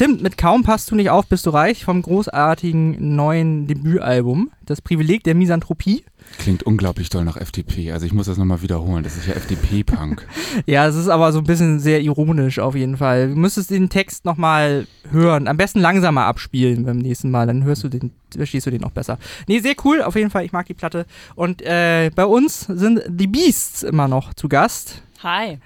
Zimt 0.02 0.24
mit 0.24 0.36
Kaum 0.36 0.64
passt 0.64 0.90
du 0.90 0.96
nicht 0.96 1.12
auf, 1.12 1.28
bist 1.28 1.46
du 1.46 1.52
reich 1.52 1.86
vom 1.86 2.02
großartigen 2.02 3.16
neuen 3.16 3.68
Debütalbum. 3.68 4.50
Das 4.66 4.82
Privileg 4.82 5.24
der 5.26 5.36
Misanthropie. 5.36 6.04
Klingt 6.40 6.64
unglaublich 6.64 7.12
doll 7.12 7.24
nach 7.24 7.38
FDP. 7.38 7.92
Also 7.92 8.08
ich 8.08 8.12
muss 8.12 8.26
das 8.26 8.40
nochmal 8.40 8.64
wiederholen. 8.64 9.04
Das 9.04 9.16
ist 9.16 9.28
ja 9.28 9.36
FDP-Punk. 9.36 10.26
Ja, 10.66 10.88
es 10.88 10.96
ist 10.96 11.08
aber 11.08 11.32
so 11.32 11.38
ein 11.38 11.44
bisschen 11.44 11.80
sehr 11.80 12.02
ironisch 12.02 12.58
auf 12.58 12.74
jeden 12.74 12.98
Fall. 12.98 13.30
Du 13.30 13.36
müsstest 13.36 13.70
den 13.70 13.90
Text 13.90 14.26
nochmal 14.26 14.88
hören. 15.12 15.48
Am 15.48 15.58
besten 15.58 15.80
langsamer 15.80 16.26
abspielen 16.26 16.84
beim 16.84 16.98
nächsten 16.98 17.30
Mal, 17.30 17.46
dann 17.46 17.64
hörst 17.64 17.84
du 17.84 17.88
den, 17.88 18.12
verstehst 18.36 18.66
du 18.66 18.72
den 18.72 18.82
noch 18.82 18.90
besser. 18.90 19.20
Nee, 19.48 19.60
sehr 19.60 19.76
cool, 19.86 20.02
auf 20.02 20.16
jeden 20.16 20.32
Fall. 20.32 20.46
Ich 20.46 20.52
mag 20.52 20.66
die 20.66 20.74
Platte. 20.74 21.06
Und 21.36 21.62
äh, 21.62 22.10
bei 22.16 22.26
uns 22.26 22.62
sind 22.62 23.04
die 23.08 23.28
Beasts 23.28 23.84
immer 23.84 24.08
noch 24.08 24.34
zu 24.34 24.50
Gast. 24.50 25.04
Hi. 25.22 25.60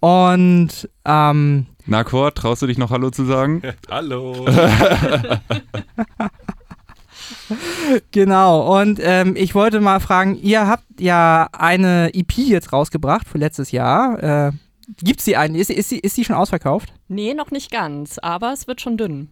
Und 0.00 0.88
ähm, 1.04 1.66
Na, 1.86 2.04
Kurt, 2.04 2.38
traust 2.38 2.62
du 2.62 2.66
dich 2.66 2.78
noch 2.78 2.90
Hallo 2.90 3.10
zu 3.10 3.24
sagen? 3.24 3.62
Hallo. 3.90 4.46
genau, 8.10 8.80
und 8.80 9.00
ähm, 9.02 9.34
ich 9.36 9.54
wollte 9.54 9.80
mal 9.80 10.00
fragen, 10.00 10.36
ihr 10.36 10.66
habt 10.66 10.84
ja 11.00 11.48
eine 11.52 12.14
EP 12.14 12.32
jetzt 12.38 12.72
rausgebracht 12.72 13.28
für 13.28 13.38
letztes 13.38 13.72
Jahr. 13.72 14.22
Äh, 14.22 14.52
Gibt 15.02 15.20
sie 15.20 15.36
einen? 15.36 15.54
Ist, 15.54 15.70
ist, 15.70 15.90
sie, 15.90 15.98
ist 15.98 16.14
sie 16.14 16.24
schon 16.24 16.36
ausverkauft? 16.36 16.92
Nee, 17.08 17.34
noch 17.34 17.50
nicht 17.50 17.70
ganz, 17.70 18.18
aber 18.18 18.52
es 18.52 18.66
wird 18.66 18.80
schon 18.80 18.96
dünn. 18.96 19.28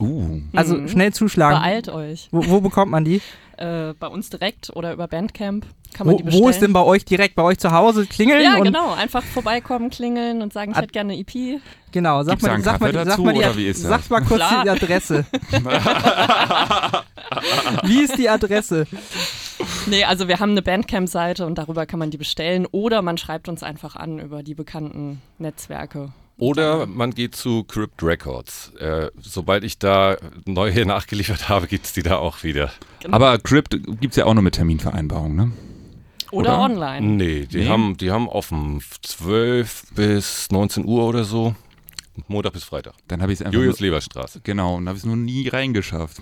Uh. 0.00 0.40
Also 0.54 0.74
Mhm. 0.76 0.88
schnell 0.88 1.12
zuschlagen. 1.12 1.58
Beeilt 1.60 1.88
euch. 1.88 2.28
Wo, 2.32 2.44
wo 2.48 2.60
bekommt 2.60 2.90
man 2.90 3.04
die? 3.04 3.20
Äh, 3.56 3.94
bei 4.00 4.08
uns 4.08 4.30
direkt 4.30 4.70
oder 4.74 4.92
über 4.92 5.06
Bandcamp 5.06 5.64
kann 5.94 6.08
man 6.08 6.14
Wo, 6.14 6.18
die 6.18 6.24
bestellen. 6.24 6.44
wo 6.44 6.48
ist 6.48 6.60
denn 6.60 6.72
bei 6.72 6.82
euch 6.82 7.04
direkt? 7.04 7.36
Bei 7.36 7.44
euch 7.44 7.56
zu 7.58 7.70
Hause 7.70 8.04
klingeln? 8.04 8.42
ja, 8.42 8.56
und, 8.56 8.64
genau. 8.64 8.94
Einfach 8.94 9.22
vorbeikommen, 9.22 9.90
klingeln 9.90 10.42
und 10.42 10.52
sagen, 10.52 10.72
ich 10.72 10.76
hätte 10.76 10.88
gerne 10.88 11.12
eine 11.12 11.20
EP. 11.22 11.60
Genau, 11.92 12.24
sag 12.24 12.32
Gibt's 12.32 12.46
mal, 12.48 12.60
sag 12.62 12.80
mal, 12.80 12.86
Kaffee 12.90 12.98
sag 12.98 13.04
dazu, 13.10 13.22
mal, 13.22 13.32
die, 13.32 13.38
oder 13.38 13.56
wie 13.56 13.68
ist 13.68 13.84
das? 13.84 13.90
sag 13.90 14.10
mal 14.10 14.22
kurz 14.22 14.40
Klar. 14.40 14.64
die 14.64 14.70
Adresse. 14.70 15.24
wie 17.84 18.02
ist 18.02 18.18
die 18.18 18.28
Adresse? 18.28 18.88
Nee, 19.86 20.02
also 20.02 20.26
wir 20.26 20.40
haben 20.40 20.50
eine 20.50 20.62
Bandcamp-Seite 20.62 21.46
und 21.46 21.56
darüber 21.56 21.86
kann 21.86 22.00
man 22.00 22.10
die 22.10 22.18
bestellen 22.18 22.66
oder 22.72 23.02
man 23.02 23.18
schreibt 23.18 23.48
uns 23.48 23.62
einfach 23.62 23.94
an 23.94 24.18
über 24.18 24.42
die 24.42 24.54
bekannten 24.54 25.22
Netzwerke. 25.38 26.12
Oder 26.36 26.86
man 26.86 27.12
geht 27.12 27.36
zu 27.36 27.64
Crypt 27.64 28.02
Records. 28.02 28.72
Äh, 28.80 29.10
sobald 29.20 29.62
ich 29.62 29.78
da 29.78 30.16
neue 30.46 30.84
nachgeliefert 30.84 31.48
habe, 31.48 31.66
gibt 31.66 31.86
es 31.86 31.92
die 31.92 32.02
da 32.02 32.16
auch 32.16 32.42
wieder. 32.42 32.70
Aber 33.10 33.38
Crypt 33.38 33.70
gibt 34.00 34.12
es 34.12 34.16
ja 34.16 34.26
auch 34.26 34.34
nur 34.34 34.42
mit 34.42 34.54
Terminvereinbarung, 34.54 35.36
ne? 35.36 35.52
Oder, 36.32 36.54
Oder? 36.54 36.60
online. 36.62 37.06
Nee, 37.06 37.46
die, 37.46 37.58
Nee? 37.58 37.68
Haben, 37.68 37.96
die 37.96 38.10
haben 38.10 38.28
offen 38.28 38.82
12 39.02 39.84
bis 39.94 40.50
19 40.50 40.84
Uhr 40.84 41.04
oder 41.04 41.22
so. 41.22 41.54
Montag 42.28 42.52
bis 42.52 42.64
Freitag. 42.64 42.94
Dann 43.08 43.22
habe 43.22 43.32
ich 43.32 43.40
es 43.40 43.46
einfach. 43.46 43.54
Julius 43.58 43.80
Leberstraße. 43.80 44.40
genau, 44.42 44.76
und 44.76 44.88
habe 44.88 44.96
ich 44.96 45.02
es 45.02 45.06
nur 45.06 45.16
nie 45.16 45.48
reingeschafft. 45.48 46.18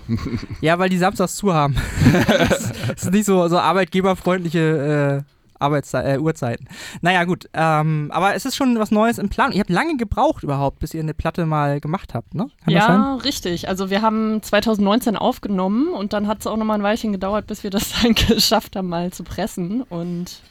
Ja, 0.61 0.77
weil 0.79 0.89
die 0.89 0.97
samstags 0.97 1.35
zu 1.35 1.53
haben. 1.53 1.75
das 2.37 2.71
ist 3.03 3.11
nicht 3.11 3.25
so, 3.25 3.47
so 3.47 3.57
arbeitgeberfreundliche 3.59 5.25
äh, 5.63 5.65
Arbeitszei 5.65 6.13
äh, 6.13 6.19
Uhrzeiten. 6.19 6.67
Naja, 7.01 7.23
gut. 7.23 7.49
Ähm, 7.53 8.09
aber 8.13 8.35
es 8.35 8.45
ist 8.45 8.55
schon 8.55 8.77
was 8.79 8.91
Neues 8.91 9.17
im 9.17 9.29
Plan. 9.29 9.51
Ihr 9.51 9.61
habt 9.61 9.69
lange 9.69 9.97
gebraucht 9.97 10.43
überhaupt, 10.43 10.79
bis 10.79 10.93
ihr 10.93 11.01
eine 11.01 11.13
Platte 11.13 11.45
mal 11.45 11.79
gemacht 11.79 12.13
habt, 12.13 12.35
ne? 12.35 12.47
Kann? 12.63 12.73
Ja, 12.73 13.15
richtig. 13.15 13.67
Also 13.69 13.89
wir 13.89 14.01
haben 14.01 14.41
2019 14.41 15.15
aufgenommen 15.15 15.89
und 15.89 16.13
dann 16.13 16.27
hat 16.27 16.41
es 16.41 16.47
auch 16.47 16.57
noch 16.57 16.65
mal 16.65 16.75
ein 16.75 16.83
Weilchen 16.83 17.11
gedauert, 17.11 17.47
bis 17.47 17.63
wir 17.63 17.69
das 17.69 17.93
dann 18.01 18.13
geschafft 18.13 18.75
haben, 18.75 18.89
mal 18.89 19.11
zu 19.11 19.23
pressen. 19.23 19.81
Und 19.83 20.41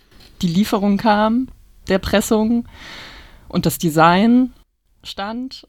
die 0.41 0.49
Lieferung 0.49 0.97
kam, 0.97 1.49
der 1.89 1.99
Pressung 1.99 2.67
und 3.49 3.67
das 3.67 3.79
Design 3.79 4.53
stand. 5.05 5.67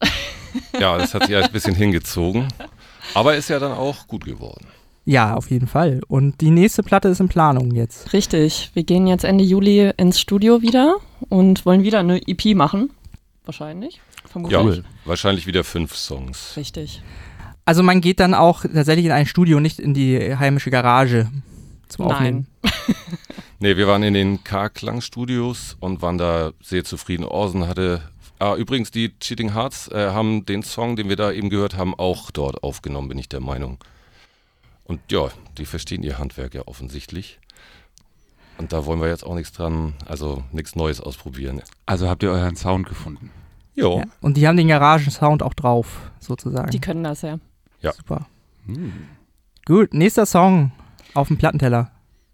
Ja, 0.78 0.96
das 0.98 1.14
hat 1.14 1.26
sich 1.26 1.36
ein 1.36 1.52
bisschen 1.52 1.74
hingezogen. 1.74 2.48
Aber 3.14 3.36
ist 3.36 3.48
ja 3.48 3.58
dann 3.58 3.72
auch 3.72 4.06
gut 4.06 4.24
geworden. 4.24 4.66
Ja, 5.04 5.34
auf 5.34 5.50
jeden 5.50 5.66
Fall. 5.66 6.00
Und 6.08 6.40
die 6.40 6.50
nächste 6.50 6.82
Platte 6.82 7.08
ist 7.08 7.20
in 7.20 7.28
Planung 7.28 7.72
jetzt. 7.72 8.12
Richtig. 8.12 8.70
Wir 8.74 8.84
gehen 8.84 9.06
jetzt 9.06 9.24
Ende 9.24 9.44
Juli 9.44 9.92
ins 9.96 10.18
Studio 10.18 10.62
wieder 10.62 10.96
und 11.28 11.66
wollen 11.66 11.82
wieder 11.82 12.00
eine 12.00 12.20
EP 12.26 12.56
machen. 12.56 12.90
Wahrscheinlich. 13.44 14.00
Vermutlich. 14.24 14.78
Ja, 14.78 14.82
wahrscheinlich 15.04 15.46
wieder 15.46 15.62
fünf 15.62 15.94
Songs. 15.94 16.56
Richtig. 16.56 17.02
Also 17.66 17.82
man 17.82 18.00
geht 18.00 18.20
dann 18.20 18.34
auch 18.34 18.62
tatsächlich 18.62 19.06
in 19.06 19.12
ein 19.12 19.26
Studio, 19.26 19.60
nicht 19.60 19.78
in 19.78 19.94
die 19.94 20.36
heimische 20.36 20.70
Garage 20.70 21.30
zum 21.88 22.06
Aufnehmen. 22.06 22.46
Nee, 23.60 23.78
wir 23.78 23.86
waren 23.86 24.02
in 24.02 24.12
den 24.12 24.44
K-Klang-Studios 24.44 25.78
und 25.80 26.02
waren 26.02 26.18
da 26.18 26.52
sehr 26.62 26.84
zufrieden. 26.84 27.24
Orson 27.24 27.66
hatte. 27.66 28.02
Ah, 28.38 28.56
übrigens, 28.56 28.90
die 28.90 29.18
Cheating 29.20 29.54
Hearts 29.54 29.88
äh, 29.88 30.10
haben 30.10 30.44
den 30.44 30.62
Song, 30.62 30.96
den 30.96 31.08
wir 31.08 31.16
da 31.16 31.32
eben 31.32 31.48
gehört 31.48 31.74
haben, 31.74 31.94
auch 31.94 32.30
dort 32.30 32.62
aufgenommen, 32.62 33.08
bin 33.08 33.16
ich 33.16 33.30
der 33.30 33.40
Meinung. 33.40 33.78
Und 34.84 35.00
ja, 35.10 35.28
die 35.58 35.64
verstehen 35.64 36.02
ihr 36.02 36.18
Handwerk 36.18 36.54
ja 36.54 36.62
offensichtlich. 36.66 37.40
Und 38.58 38.72
da 38.72 38.86
wollen 38.86 39.00
wir 39.00 39.08
jetzt 39.08 39.24
auch 39.24 39.34
nichts 39.34 39.52
dran, 39.52 39.94
also 40.06 40.44
nichts 40.52 40.76
Neues 40.76 41.00
ausprobieren. 41.00 41.62
Also 41.86 42.08
habt 42.08 42.22
ihr 42.22 42.30
euren 42.30 42.56
Sound 42.56 42.86
gefunden. 42.88 43.30
Jo. 43.74 43.98
Ja. 43.98 44.04
Und 44.20 44.36
die 44.36 44.46
haben 44.46 44.56
den 44.56 44.68
Garagensound 44.68 45.42
auch 45.42 45.54
drauf, 45.54 46.12
sozusagen. 46.20 46.70
Die 46.70 46.80
können 46.80 47.02
das 47.02 47.22
ja. 47.22 47.38
Ja. 47.80 47.92
Super. 47.92 48.26
Hm. 48.66 49.08
Gut, 49.66 49.94
nächster 49.94 50.26
Song 50.26 50.70
auf 51.14 51.28
dem 51.28 51.38
Plattenteller. 51.38 51.90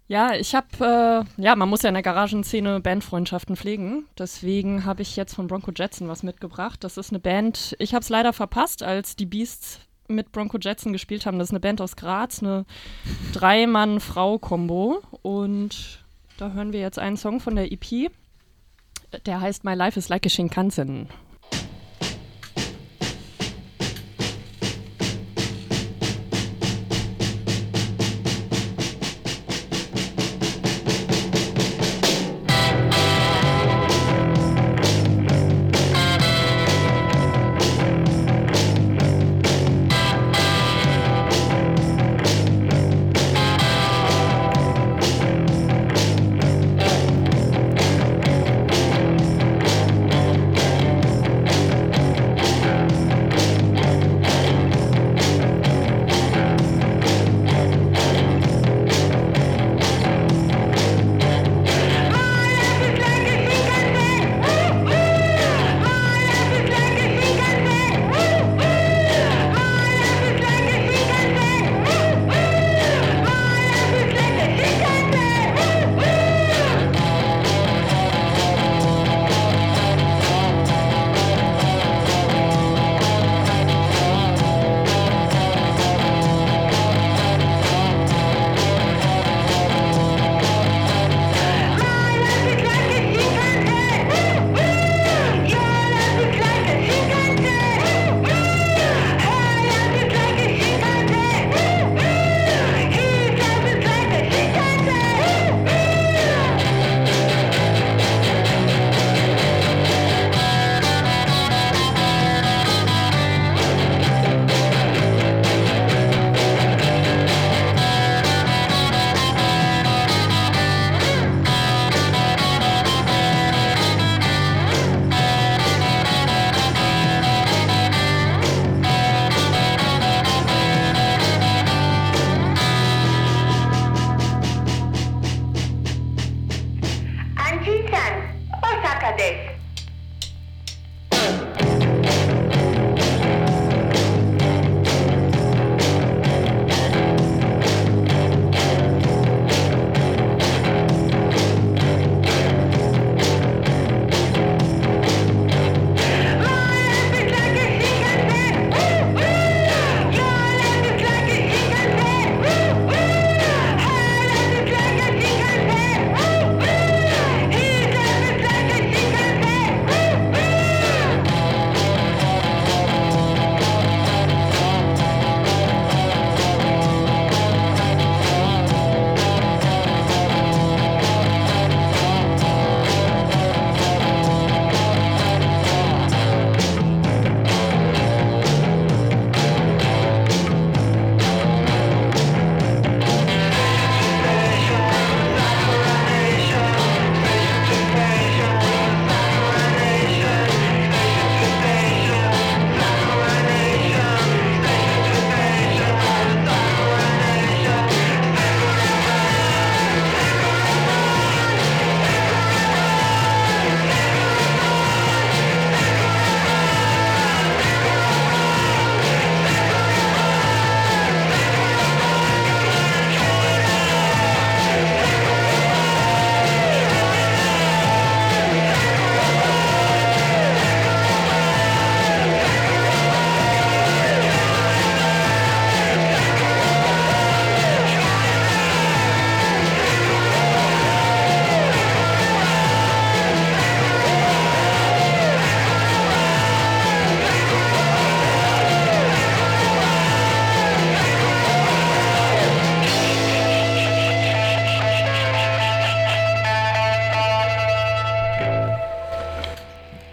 Ja, 0.07 0.33
ich 0.33 0.53
habe, 0.53 1.25
äh, 1.37 1.41
ja, 1.41 1.55
man 1.55 1.69
muss 1.69 1.83
ja 1.83 1.87
in 1.87 1.93
der 1.93 2.03
Garagenszene 2.03 2.81
Bandfreundschaften 2.81 3.55
pflegen. 3.55 4.05
Deswegen 4.17 4.83
habe 4.83 5.01
ich 5.01 5.15
jetzt 5.15 5.33
von 5.33 5.47
Bronco 5.47 5.71
Jetson 5.73 6.09
was 6.09 6.21
mitgebracht. 6.21 6.83
Das 6.83 6.97
ist 6.97 7.11
eine 7.11 7.19
Band, 7.19 7.75
ich 7.79 7.93
habe 7.93 8.03
es 8.03 8.09
leider 8.09 8.33
verpasst, 8.33 8.83
als 8.83 9.15
die 9.15 9.25
Beasts 9.25 9.79
mit 10.07 10.31
Bronco 10.31 10.57
Jetson 10.59 10.93
gespielt 10.93 11.25
haben. 11.25 11.39
Das 11.39 11.47
ist 11.47 11.53
eine 11.53 11.59
Band 11.59 11.81
aus 11.81 11.95
Graz, 11.95 12.41
eine 12.41 12.65
Drei-Mann-Frau-Kombo. 13.33 15.01
Und 15.21 16.03
da 16.37 16.51
hören 16.51 16.73
wir 16.73 16.79
jetzt 16.79 16.99
einen 16.99 17.17
Song 17.17 17.39
von 17.39 17.55
der 17.55 17.71
EP. 17.71 18.11
Der 19.25 19.41
heißt 19.41 19.63
My 19.63 19.73
Life 19.73 19.97
is 19.99 20.09
Like 20.09 20.25
a 20.25 20.29
Shinkansen. 20.29 21.07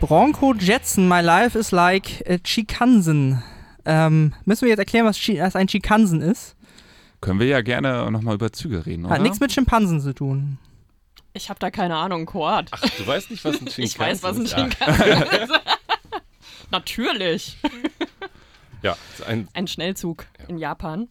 Bronco 0.09 0.55
Jetson, 0.55 1.07
My 1.07 1.21
Life 1.21 1.55
is 1.55 1.71
Like 1.71 2.25
a 2.27 2.39
Chikansen. 2.39 3.43
Ähm, 3.85 4.33
müssen 4.47 4.63
wir 4.63 4.71
jetzt 4.71 4.79
erklären, 4.79 5.05
was, 5.05 5.19
Chi 5.19 5.39
was 5.39 5.55
ein 5.55 5.69
Chikansen 5.69 6.23
ist? 6.23 6.57
Können 7.21 7.41
wir 7.41 7.47
ja 7.47 7.61
gerne 7.61 8.11
nochmal 8.11 8.37
über 8.37 8.51
Züge 8.51 8.87
reden, 8.87 9.05
oder? 9.05 9.17
Hat 9.17 9.21
nichts 9.21 9.39
mit 9.39 9.53
Schimpansen 9.53 10.01
zu 10.01 10.15
tun. 10.15 10.57
Ich 11.35 11.51
habe 11.51 11.59
da 11.61 11.71
keine 11.71 11.95
Ahnung, 11.95 12.25
Koat. 12.25 12.69
Ach, 12.71 12.81
du 12.81 13.07
weißt 13.07 13.31
nicht, 13.31 13.45
was 13.45 13.61
ein 13.61 13.69
Shinkansen 13.69 13.85
ist? 13.85 13.93
Ich 13.93 13.99
weiß, 13.99 14.23
was 14.23 14.37
ein 14.39 14.45
ist? 14.45 14.55
Shinkansen 14.55 15.23
ist. 15.43 15.53
Natürlich. 16.71 17.59
Ja, 17.63 18.93
ja 18.93 18.97
ist 19.13 19.27
ein, 19.27 19.47
Ein 19.53 19.67
Schnellzug 19.67 20.25
in 20.49 20.57
Japan. 20.57 21.09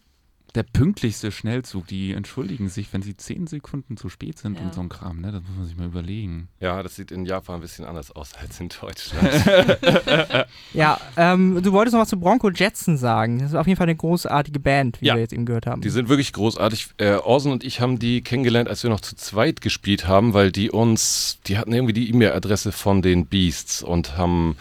Der 0.58 0.64
pünktlichste 0.64 1.32
Schnellzug. 1.32 1.88
Die 1.88 2.12
entschuldigen 2.14 2.68
sich, 2.70 2.92
wenn 2.92 3.02
sie 3.02 3.16
zehn 3.16 3.48
Sekunden 3.48 3.96
zu 3.96 4.10
spät 4.10 4.38
sind 4.40 4.58
Ja. 4.58 4.64
und 4.66 4.74
so 4.74 4.82
ein 4.82 4.90
Kram. 4.90 5.22
Ne? 5.22 5.32
Das 5.32 5.42
muss 5.44 5.58
man 5.58 5.66
sich 5.68 5.78
mal 5.78 5.86
überlegen. 5.88 6.50
Ja, 6.60 6.84
das 6.84 6.96
sieht 6.96 7.12
in 7.12 7.26
Japan 7.26 7.56
ein 7.56 7.62
bisschen 7.62 7.86
anders 7.86 8.12
aus 8.12 8.32
als 8.36 8.60
in 8.60 8.70
Deutschland. 8.70 9.30
Ja, 10.74 11.00
ähm, 11.16 11.62
du 11.64 11.72
wolltest 11.72 11.94
noch 11.94 12.02
was 12.02 12.10
zu 12.10 12.20
Bronco 12.20 12.50
Jetson 12.50 12.98
sagen. 12.98 13.40
Das 13.40 13.50
ist 13.50 13.56
auf 13.56 13.68
jeden 13.68 13.78
Fall 13.78 13.86
eine 13.88 13.96
großartige 13.96 14.60
Band, 14.60 15.02
wie 15.02 15.06
Ja. 15.08 15.16
wir 15.16 15.22
jetzt 15.22 15.34
eben 15.34 15.46
gehört 15.46 15.66
haben. 15.66 15.82
Die 15.82 15.90
sind 15.90 16.10
wirklich 16.10 16.34
großartig. 16.34 16.90
Äh, 16.98 17.14
Orson 17.16 17.52
und 17.52 17.64
ich 17.64 17.80
haben 17.82 18.00
die 18.00 18.22
kennengelernt, 18.22 18.70
als 18.70 18.84
wir 18.84 18.90
noch 18.90 19.00
zu 19.02 19.16
zweit 19.16 19.62
gespielt 19.62 20.08
haben, 20.08 20.34
weil 20.34 20.52
die 20.52 20.70
uns, 20.72 21.40
die 21.48 21.58
hatten 21.58 21.74
irgendwie 21.74 21.94
die 21.94 22.10
E-Mail-Adresse 22.10 22.72
von 22.72 23.02
den 23.02 23.26
Beasts 23.28 23.82
und 23.84 24.18
haben 24.18 24.56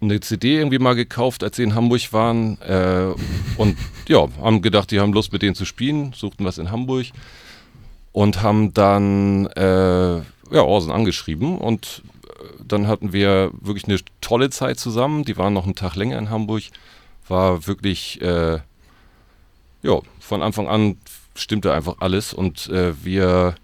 eine 0.00 0.20
CD 0.20 0.56
irgendwie 0.56 0.78
mal 0.78 0.94
gekauft, 0.94 1.44
als 1.44 1.56
sie 1.56 1.62
in 1.62 1.74
Hamburg 1.74 2.12
waren. 2.12 2.60
Äh, 2.62 3.14
und 3.56 3.76
ja, 4.08 4.28
haben 4.40 4.62
gedacht, 4.62 4.90
die 4.90 5.00
haben 5.00 5.12
Lust 5.12 5.32
mit 5.32 5.42
denen 5.42 5.54
zu 5.54 5.64
spielen, 5.64 6.12
suchten 6.14 6.44
was 6.44 6.58
in 6.58 6.70
Hamburg 6.70 7.06
und 8.12 8.42
haben 8.42 8.74
dann 8.74 9.46
äh, 9.48 10.16
ja, 10.16 10.62
Orson 10.62 10.92
angeschrieben 10.92 11.58
und 11.58 12.02
äh, 12.26 12.44
dann 12.66 12.86
hatten 12.88 13.12
wir 13.12 13.50
wirklich 13.60 13.84
eine 13.84 13.98
tolle 14.20 14.50
Zeit 14.50 14.78
zusammen. 14.78 15.24
Die 15.24 15.36
waren 15.36 15.52
noch 15.52 15.64
einen 15.64 15.74
Tag 15.74 15.96
länger 15.96 16.18
in 16.18 16.30
Hamburg. 16.30 16.64
War 17.28 17.66
wirklich 17.66 18.20
äh, 18.22 18.58
ja, 19.82 20.00
von 20.18 20.42
Anfang 20.42 20.68
an 20.68 20.96
stimmte 21.34 21.72
einfach 21.72 21.96
alles 22.00 22.34
und 22.34 22.68
äh, 22.68 22.92
wir 23.04 23.54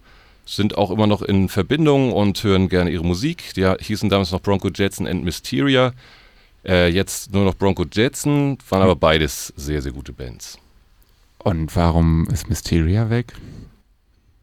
sind 0.45 0.79
auch 0.79 0.91
immer 0.91 1.07
noch 1.07 1.23
in 1.23 1.49
Verbindung 1.49 2.13
und 2.13 2.43
hören 2.43 2.69
gerne 2.69 2.91
ihre 2.91 3.05
Musik. 3.05 3.53
Die 3.55 3.69
hießen 3.81 4.09
damals 4.09 4.31
noch 4.31 4.41
Bronco 4.41 4.69
Jetson 4.73 5.07
and 5.07 5.25
Mysteria. 5.25 5.93
Äh, 6.67 6.89
jetzt 6.89 7.33
nur 7.33 7.45
noch 7.45 7.55
Bronco 7.55 7.85
Jetson, 7.91 8.59
waren 8.69 8.83
aber 8.83 8.97
beides 8.97 9.53
sehr, 9.57 9.81
sehr 9.83 9.93
gute 9.93 10.13
Bands. 10.13 10.59
Und 11.39 11.75
warum 11.77 12.27
ist 12.33 12.49
Mysteria 12.49 13.09
weg? 13.09 13.35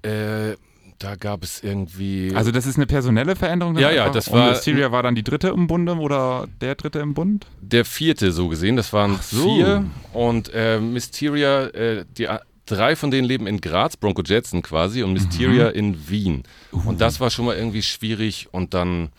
Äh, 0.03 0.55
da 0.99 1.15
gab 1.15 1.43
es 1.43 1.61
irgendwie. 1.63 2.31
Also 2.33 2.51
das 2.51 2.65
ist 2.65 2.77
eine 2.77 2.85
personelle 2.85 3.35
Veränderung? 3.35 3.77
Ja, 3.77 3.91
ja, 3.91 4.09
das 4.09 4.29
Und 4.29 4.39
war- 4.39 4.49
Mysteria 4.51 4.91
war 4.91 5.03
dann 5.03 5.15
die 5.15 5.23
dritte 5.23 5.49
im 5.49 5.67
Bunde 5.67 5.95
oder 5.97 6.47
der 6.61 6.75
dritte 6.75 6.99
im 6.99 7.13
Bund? 7.13 7.45
der 7.61 7.83
vierte 7.83 8.31
so 8.31 8.47
gesehen, 8.47 8.77
das 8.77 8.93
waren 8.93 9.19
so. 9.21 9.43
vier. 9.55 9.85
Und 10.13 10.49
äh, 10.53 10.79
Mysteria, 10.79 11.65
äh, 11.67 12.05
die 12.17 12.27
drei 12.65 12.95
von 12.95 13.11
denen 13.11 13.27
leben 13.27 13.47
in 13.47 13.59
Graz, 13.59 13.97
Bronco 13.97 14.21
Jetson 14.23 14.61
quasi, 14.61 15.03
und 15.03 15.11
Mysteria 15.11 15.69
in 15.69 16.07
Wien. 16.07 16.43
Und 16.71 17.01
das 17.01 17.19
war 17.19 17.29
schon 17.29 17.45
mal 17.45 17.57
irgendwie 17.57 17.81
schwierig 17.81 18.47
und 18.51 18.73
dann 18.73 19.09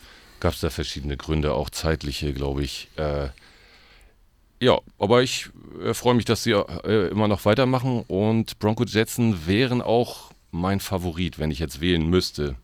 gab 0.45 0.53
es 0.53 0.61
da 0.61 0.69
verschiedene 0.69 1.17
Gründe, 1.17 1.55
auch 1.55 1.71
zeitliche, 1.71 2.35
glaube 2.35 2.63
ich. 2.63 2.91
Äh, 2.97 3.29
ja, 4.61 4.79
aber 4.99 5.23
ich 5.23 5.49
äh, 5.83 5.95
freue 5.95 6.13
mich, 6.13 6.27
dass 6.27 6.43
sie 6.43 6.51
äh, 6.51 7.09
immer 7.09 7.29
noch 7.29 7.47
weitermachen 7.47 8.05
und 8.09 8.59
Bronco 8.59 8.85
Jetson 8.85 9.47
wären 9.47 9.81
auch 9.81 10.33
mein 10.51 10.81
Favorit, 10.81 11.39
wenn 11.39 11.51
ich 11.51 11.61
jetzt 11.61 11.81
wählen 11.81 12.11
müsste. 12.11 12.57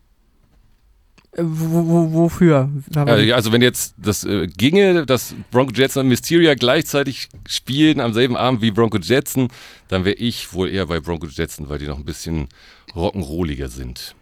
Äh, 1.31 1.41
wo, 1.41 2.13
wofür? 2.13 2.69
Äh, 2.95 3.31
also 3.31 3.51
wenn 3.51 3.63
jetzt 3.63 3.95
das 3.97 4.25
äh, 4.25 4.45
ginge, 4.45 5.07
dass 5.07 5.33
Bronco 5.49 5.73
Jetson 5.73 6.01
und 6.01 6.09
Mysteria 6.09 6.53
gleichzeitig 6.53 7.29
spielen 7.47 7.99
am 7.99 8.13
selben 8.13 8.37
Abend 8.37 8.61
wie 8.61 8.69
Bronco 8.69 8.99
Jetson, 8.99 9.47
dann 9.87 10.05
wäre 10.05 10.17
ich 10.17 10.53
wohl 10.53 10.69
eher 10.69 10.85
bei 10.85 10.99
Bronco 10.99 11.25
Jetson, 11.25 11.67
weil 11.67 11.79
die 11.79 11.87
noch 11.87 11.97
ein 11.97 12.05
bisschen 12.05 12.47
rock'n'rolliger 12.93 13.69
sind. 13.69 14.13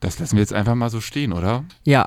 Das 0.00 0.18
lassen 0.18 0.36
wir 0.36 0.40
jetzt 0.42 0.52
einfach 0.52 0.74
mal 0.74 0.90
so 0.90 1.00
stehen, 1.00 1.32
oder? 1.32 1.64
Ja, 1.84 2.06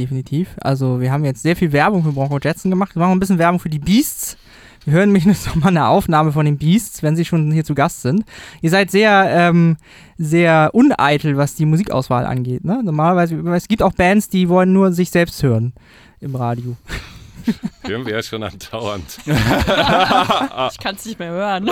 definitiv. 0.00 0.56
Also 0.60 1.00
wir 1.00 1.12
haben 1.12 1.24
jetzt 1.24 1.42
sehr 1.42 1.56
viel 1.56 1.72
Werbung 1.72 2.02
für 2.02 2.12
Bronco 2.12 2.38
Jetson 2.38 2.70
gemacht. 2.70 2.94
Wir 2.94 3.00
machen 3.00 3.12
ein 3.12 3.20
bisschen 3.20 3.38
Werbung 3.38 3.60
für 3.60 3.68
die 3.68 3.78
Beasts. 3.78 4.36
Wir 4.84 4.94
hören 4.94 5.12
mich 5.12 5.24
jetzt 5.26 5.46
nochmal 5.46 5.68
eine 5.68 5.88
Aufnahme 5.88 6.32
von 6.32 6.46
den 6.46 6.56
Beasts, 6.56 7.02
wenn 7.02 7.16
sie 7.16 7.24
schon 7.24 7.52
hier 7.52 7.64
zu 7.64 7.74
Gast 7.74 8.02
sind. 8.02 8.24
Ihr 8.62 8.70
seid 8.70 8.90
sehr, 8.90 9.26
ähm, 9.30 9.76
sehr 10.16 10.70
uneitel, 10.72 11.36
was 11.36 11.54
die 11.54 11.66
Musikauswahl 11.66 12.24
angeht. 12.24 12.64
Ne? 12.64 12.80
Normalerweise, 12.82 13.36
es 13.54 13.68
gibt 13.68 13.82
auch 13.82 13.92
Bands, 13.92 14.28
die 14.28 14.48
wollen 14.48 14.72
nur 14.72 14.92
sich 14.92 15.10
selbst 15.10 15.42
hören 15.42 15.74
im 16.20 16.34
Radio. 16.34 16.76
Hören 17.82 18.04
wir 18.04 18.12
ja 18.12 18.22
schon 18.22 18.42
andauernd. 18.42 19.18
Ich 19.26 20.78
kann 20.78 20.94
es 20.94 21.06
nicht 21.06 21.18
mehr 21.18 21.30
hören. 21.30 21.70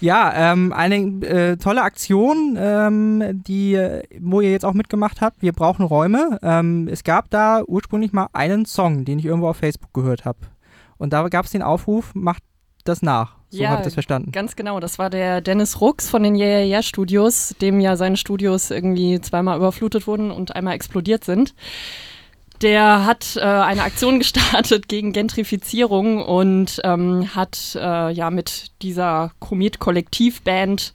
Ja, 0.00 0.52
ähm, 0.52 0.72
eine 0.72 0.96
äh, 1.26 1.56
tolle 1.56 1.82
Aktion, 1.82 2.56
ähm, 2.58 3.42
die, 3.46 3.78
wo 4.20 4.40
ihr 4.40 4.50
jetzt 4.50 4.64
auch 4.64 4.74
mitgemacht 4.74 5.20
habt. 5.20 5.42
Wir 5.42 5.52
brauchen 5.52 5.84
Räume. 5.84 6.38
Ähm, 6.42 6.88
es 6.90 7.04
gab 7.04 7.30
da 7.30 7.62
ursprünglich 7.66 8.12
mal 8.12 8.28
einen 8.32 8.66
Song, 8.66 9.04
den 9.04 9.18
ich 9.18 9.24
irgendwo 9.24 9.48
auf 9.48 9.56
Facebook 9.56 9.92
gehört 9.92 10.24
habe. 10.24 10.38
Und 10.98 11.12
da 11.12 11.28
gab 11.28 11.44
es 11.44 11.52
den 11.52 11.62
Aufruf, 11.62 12.14
macht 12.14 12.42
das 12.84 13.02
nach. 13.02 13.36
So 13.50 13.62
Ja, 13.62 13.70
habe 13.70 13.80
ich 13.80 13.84
das 13.84 13.94
verstanden. 13.94 14.32
Ganz 14.32 14.56
genau, 14.56 14.78
das 14.80 14.98
war 14.98 15.10
der 15.10 15.40
Dennis 15.40 15.80
Rux 15.80 16.10
von 16.10 16.22
den 16.22 16.34
Yeah 16.34 16.58
Yeah 16.58 16.66
Yeah 16.66 16.82
Studios, 16.82 17.54
dem 17.60 17.80
ja 17.80 17.96
seine 17.96 18.16
Studios 18.16 18.70
irgendwie 18.70 19.20
zweimal 19.20 19.56
überflutet 19.56 20.06
wurden 20.06 20.30
und 20.30 20.54
einmal 20.54 20.74
explodiert 20.74 21.24
sind. 21.24 21.54
Der 22.62 23.04
hat 23.04 23.36
äh, 23.36 23.40
eine 23.40 23.82
Aktion 23.82 24.18
gestartet 24.18 24.88
gegen 24.88 25.12
Gentrifizierung 25.12 26.24
und 26.24 26.80
ähm, 26.84 27.34
hat 27.34 27.76
äh, 27.76 28.10
ja 28.12 28.30
mit 28.30 28.72
dieser 28.82 29.32
Komet-Kollektivband 29.38 30.92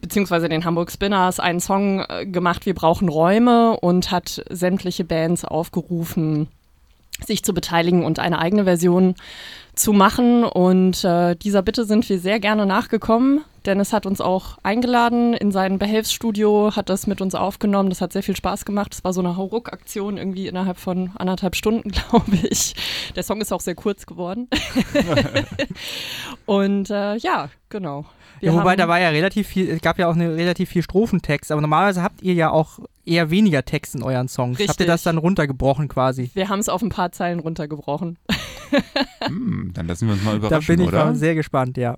beziehungsweise 0.00 0.48
den 0.48 0.64
Hamburg 0.64 0.90
Spinners 0.92 1.40
einen 1.40 1.60
Song 1.60 2.04
äh, 2.08 2.26
gemacht, 2.26 2.66
Wir 2.66 2.74
brauchen 2.74 3.08
Räume 3.08 3.76
und 3.80 4.10
hat 4.10 4.42
sämtliche 4.48 5.04
Bands 5.04 5.44
aufgerufen, 5.44 6.48
sich 7.24 7.42
zu 7.42 7.52
beteiligen 7.52 8.04
und 8.04 8.18
eine 8.18 8.38
eigene 8.38 8.64
Version 8.64 9.16
zu 9.74 9.92
machen. 9.92 10.44
Und 10.44 11.04
äh, 11.04 11.34
dieser 11.34 11.62
Bitte 11.62 11.84
sind 11.84 12.08
wir 12.08 12.18
sehr 12.18 12.40
gerne 12.40 12.66
nachgekommen. 12.66 13.42
Dennis 13.66 13.92
hat 13.92 14.06
uns 14.06 14.20
auch 14.20 14.58
eingeladen 14.62 15.34
in 15.34 15.50
sein 15.52 15.78
Behelfsstudio, 15.78 16.74
hat 16.76 16.88
das 16.88 17.06
mit 17.06 17.20
uns 17.20 17.34
aufgenommen. 17.34 17.90
Das 17.90 18.00
hat 18.00 18.12
sehr 18.12 18.22
viel 18.22 18.36
Spaß 18.36 18.64
gemacht. 18.64 18.92
Das 18.92 19.04
war 19.04 19.12
so 19.12 19.20
eine 19.20 19.36
Hauruck-Aktion 19.36 20.16
irgendwie 20.18 20.46
innerhalb 20.46 20.78
von 20.78 21.10
anderthalb 21.16 21.56
Stunden, 21.56 21.90
glaube 22.10 22.36
ich. 22.48 22.74
Der 23.16 23.22
Song 23.22 23.40
ist 23.40 23.52
auch 23.52 23.60
sehr 23.60 23.74
kurz 23.74 24.06
geworden. 24.06 24.48
Und 26.46 26.90
äh, 26.90 27.16
ja, 27.16 27.48
genau. 27.68 28.04
Wir 28.40 28.50
Ja, 28.52 28.54
wobei 28.58 28.72
haben- 28.72 28.78
da 28.78 28.88
war 28.88 29.00
ja 29.00 29.08
relativ 29.08 29.46
viel, 29.48 29.68
es 29.70 29.80
gab 29.80 29.98
ja 29.98 30.08
auch 30.08 30.14
eine 30.14 30.34
relativ 30.36 30.68
viel 30.68 30.82
Strophentext, 30.82 31.50
aber 31.50 31.60
normalerweise 31.60 32.02
habt 32.02 32.22
ihr 32.22 32.34
ja 32.34 32.50
auch 32.50 32.78
eher 33.04 33.30
weniger 33.30 33.64
Text 33.64 33.94
in 33.94 34.02
euren 34.02 34.28
Songs. 34.28 34.58
Habt 34.58 34.60
ihr 34.60 34.68
Richtig. 34.70 34.86
das 34.86 35.02
dann 35.02 35.18
runtergebrochen 35.18 35.88
quasi? 35.88 36.30
wir 36.34 36.48
haben 36.48 36.58
es 36.60 36.68
auf 36.68 36.82
ein 36.82 36.88
paar 36.90 37.12
Zeilen 37.12 37.38
runtergebrochen. 37.40 38.18
Hm, 39.20 39.70
dann 39.74 39.86
lassen 39.86 40.06
wir 40.08 40.14
uns 40.14 40.22
mal 40.24 40.32
Da 40.32 40.36
überraschen, 40.38 40.76
bin 40.76 40.80
ich 40.84 40.88
oder? 40.92 41.04
mal 41.06 41.14
sehr 41.14 41.34
gespannt, 41.34 41.76
ja. 41.78 41.96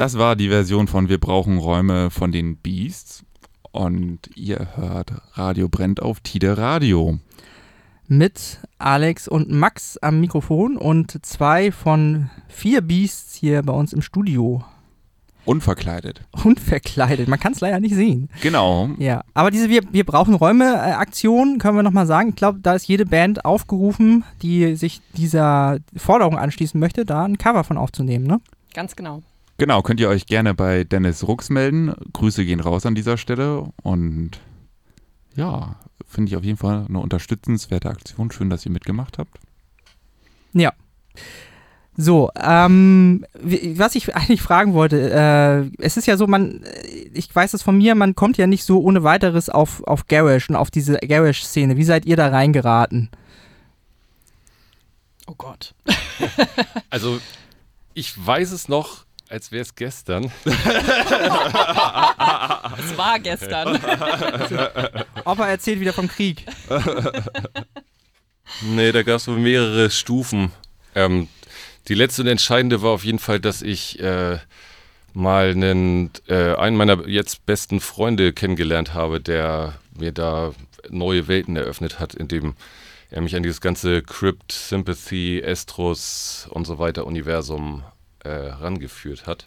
Das 0.00 0.16
war 0.16 0.34
die 0.34 0.48
Version 0.48 0.86
von 0.86 1.10
Wir 1.10 1.20
brauchen 1.20 1.58
Räume 1.58 2.08
von 2.08 2.32
den 2.32 2.56
Beasts. 2.56 3.22
Und 3.70 4.30
ihr 4.34 4.68
hört 4.74 5.12
Radio 5.34 5.68
brennt 5.68 6.00
auf 6.00 6.20
Tide 6.20 6.56
Radio. 6.56 7.18
Mit 8.08 8.60
Alex 8.78 9.28
und 9.28 9.50
Max 9.50 9.98
am 9.98 10.18
Mikrofon 10.18 10.78
und 10.78 11.22
zwei 11.26 11.70
von 11.70 12.30
vier 12.48 12.80
Beasts 12.80 13.34
hier 13.34 13.62
bei 13.62 13.74
uns 13.74 13.92
im 13.92 14.00
Studio. 14.00 14.64
Unverkleidet. 15.44 16.22
Unverkleidet. 16.46 17.28
Man 17.28 17.38
kann 17.38 17.52
es 17.52 17.60
leider 17.60 17.78
nicht 17.78 17.94
sehen. 17.94 18.30
Genau. 18.40 18.88
Ja, 18.96 19.22
aber 19.34 19.50
diese 19.50 19.68
Wir, 19.68 19.82
wir 19.92 20.04
brauchen 20.04 20.32
Räume-Aktion, 20.32 21.58
können 21.58 21.76
wir 21.76 21.82
nochmal 21.82 22.06
sagen. 22.06 22.30
Ich 22.30 22.36
glaube, 22.36 22.60
da 22.62 22.72
ist 22.72 22.88
jede 22.88 23.04
Band 23.04 23.44
aufgerufen, 23.44 24.24
die 24.40 24.76
sich 24.76 25.02
dieser 25.18 25.76
Forderung 25.94 26.38
anschließen 26.38 26.80
möchte, 26.80 27.04
da 27.04 27.26
ein 27.26 27.36
Cover 27.36 27.64
von 27.64 27.76
aufzunehmen, 27.76 28.26
ne? 28.26 28.40
Ganz 28.72 28.96
genau. 28.96 29.22
Genau, 29.60 29.82
könnt 29.82 30.00
ihr 30.00 30.08
euch 30.08 30.24
gerne 30.24 30.54
bei 30.54 30.84
Dennis 30.84 31.28
Rux 31.28 31.50
melden. 31.50 31.92
Grüße 32.14 32.46
gehen 32.46 32.60
raus 32.60 32.86
an 32.86 32.94
dieser 32.94 33.18
Stelle. 33.18 33.70
Und 33.82 34.40
ja, 35.36 35.76
finde 36.06 36.30
ich 36.30 36.36
auf 36.36 36.44
jeden 36.44 36.56
Fall 36.56 36.86
eine 36.88 36.98
unterstützenswerte 36.98 37.90
Aktion. 37.90 38.30
Schön, 38.30 38.48
dass 38.48 38.64
ihr 38.64 38.72
mitgemacht 38.72 39.18
habt. 39.18 39.38
Ja. 40.54 40.72
So, 41.94 42.30
ähm, 42.42 43.26
was 43.34 43.96
ich 43.96 44.16
eigentlich 44.16 44.40
fragen 44.40 44.72
wollte, 44.72 45.10
äh, 45.10 45.84
es 45.84 45.98
ist 45.98 46.06
ja 46.06 46.16
so, 46.16 46.26
man, 46.26 46.64
ich 47.12 47.36
weiß 47.36 47.52
es 47.52 47.62
von 47.62 47.76
mir, 47.76 47.94
man 47.94 48.14
kommt 48.14 48.38
ja 48.38 48.46
nicht 48.46 48.64
so 48.64 48.80
ohne 48.80 49.04
weiteres 49.04 49.50
auf, 49.50 49.84
auf 49.84 50.06
Garage 50.06 50.46
und 50.48 50.56
auf 50.56 50.70
diese 50.70 50.96
Garage-Szene. 50.96 51.76
Wie 51.76 51.84
seid 51.84 52.06
ihr 52.06 52.16
da 52.16 52.28
reingeraten? 52.28 53.10
Oh 55.26 55.34
Gott. 55.36 55.74
Also, 56.88 57.20
ich 57.92 58.14
weiß 58.26 58.52
es 58.52 58.68
noch, 58.68 59.04
als 59.30 59.52
wäre 59.52 59.62
es 59.62 59.74
gestern. 59.74 60.30
Es 62.78 62.96
war 62.96 63.18
gestern. 63.18 63.76
Opa 65.24 65.48
erzählt 65.48 65.80
wieder 65.80 65.92
vom 65.92 66.08
Krieg. 66.08 66.44
Nee, 68.62 68.90
da 68.90 69.04
gab 69.04 69.18
es 69.18 69.28
wohl 69.28 69.38
mehrere 69.38 69.90
Stufen. 69.90 70.50
Ähm, 70.96 71.28
die 71.86 71.94
letzte 71.94 72.22
und 72.22 72.28
entscheidende 72.28 72.82
war 72.82 72.90
auf 72.90 73.04
jeden 73.04 73.20
Fall, 73.20 73.38
dass 73.38 73.62
ich 73.62 74.00
äh, 74.00 74.38
mal 75.14 75.50
einen, 75.50 76.10
äh, 76.26 76.54
einen 76.56 76.76
meiner 76.76 77.06
jetzt 77.06 77.46
besten 77.46 77.78
Freunde 77.78 78.32
kennengelernt 78.32 78.92
habe, 78.92 79.20
der 79.20 79.74
mir 79.96 80.10
da 80.10 80.52
neue 80.88 81.28
Welten 81.28 81.54
eröffnet 81.54 82.00
hat, 82.00 82.14
indem 82.14 82.56
er 83.08 83.20
mich 83.20 83.36
an 83.36 83.44
dieses 83.44 83.60
ganze 83.60 84.02
Crypt, 84.02 84.50
Sympathy, 84.50 85.40
Estros 85.40 86.48
und 86.50 86.66
so 86.66 86.80
weiter 86.80 87.06
Universum 87.06 87.84
äh, 88.24 88.30
rangeführt 88.30 89.26
hat. 89.26 89.46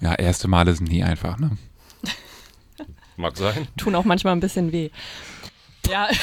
Ja, 0.00 0.14
erste 0.14 0.48
Male 0.48 0.74
sind 0.74 0.88
nie 0.88 1.04
einfach, 1.04 1.38
ne? 1.38 1.50
Mag 3.16 3.36
sein. 3.36 3.68
Tun 3.76 3.94
auch 3.94 4.04
manchmal 4.04 4.34
ein 4.34 4.40
bisschen 4.40 4.72
weh. 4.72 4.88
Ja. 5.86 6.08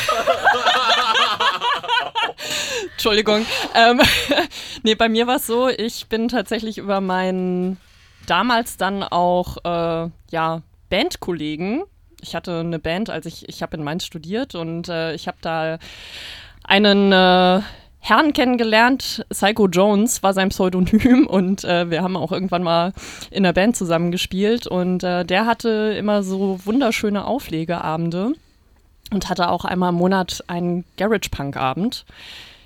Entschuldigung. 2.94 3.46
Ähm, 3.76 4.02
nee, 4.84 4.96
bei 4.96 5.10
mir 5.10 5.28
war 5.28 5.36
es 5.36 5.46
so, 5.46 5.70
ich 5.70 6.08
bin 6.08 6.28
tatsächlich 6.28 6.80
über 6.80 7.02
meinen 7.02 7.78
damals 8.26 8.78
dann 8.78 9.04
auch 9.04 9.58
äh, 9.64 10.10
ja, 10.32 10.64
Bandkollegen. 10.90 11.84
Ich 12.22 12.34
hatte 12.34 12.60
eine 12.62 12.80
Band, 12.80 13.12
als 13.12 13.28
ich, 13.28 13.48
ich 13.48 13.62
habe 13.62 13.78
in 13.78 13.84
Mainz 13.84 14.06
studiert 14.06 14.56
und 14.56 14.90
äh, 14.90 15.14
ich 15.14 15.28
habe 15.28 15.38
da 15.42 15.78
einen 16.64 17.12
äh, 17.12 17.62
Herrn 18.08 18.32
kennengelernt, 18.32 19.26
Psycho 19.30 19.68
Jones 19.68 20.24
war 20.24 20.34
sein 20.34 20.48
Pseudonym 20.48 21.28
und 21.30 21.66
äh, 21.66 21.90
wir 21.90 22.02
haben 22.04 22.16
auch 22.16 22.32
irgendwann 22.32 22.64
mal 22.64 22.94
in 23.32 23.44
der 23.44 23.52
Band 23.52 23.76
zusammen 23.76 24.12
gespielt 24.12 24.66
und 24.66 25.04
äh, 25.04 25.26
der 25.26 25.46
hatte 25.46 25.94
immer 25.98 26.24
so 26.24 26.58
wunderschöne 26.64 27.26
Auflegeabende 27.26 28.32
und 29.12 29.30
hatte 29.30 29.50
auch 29.50 29.66
einmal 29.66 29.90
im 29.90 29.96
Monat 29.96 30.42
einen 30.48 30.86
Garage 30.96 31.30
Punk 31.30 31.58
Abend 31.58 32.06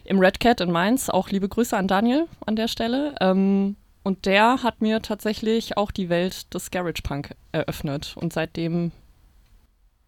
im 0.04 0.20
Red 0.20 0.40
Cat 0.40 0.62
in 0.62 0.72
Mainz. 0.72 1.10
Auch 1.10 1.30
liebe 1.30 1.50
Grüße 1.50 1.76
an 1.76 1.88
Daniel 1.88 2.28
an 2.46 2.56
der 2.56 2.68
Stelle. 2.68 3.16
Ähm, 3.20 3.78
und 4.04 4.28
der 4.28 4.62
hat 4.62 4.82
mir 4.82 5.02
tatsächlich 5.02 5.76
auch 5.76 5.90
die 5.90 6.10
Welt 6.10 6.54
des 6.54 6.70
Garage 6.70 7.02
Punk 7.04 7.32
eröffnet 7.52 8.14
und 8.16 8.32
seitdem 8.32 8.92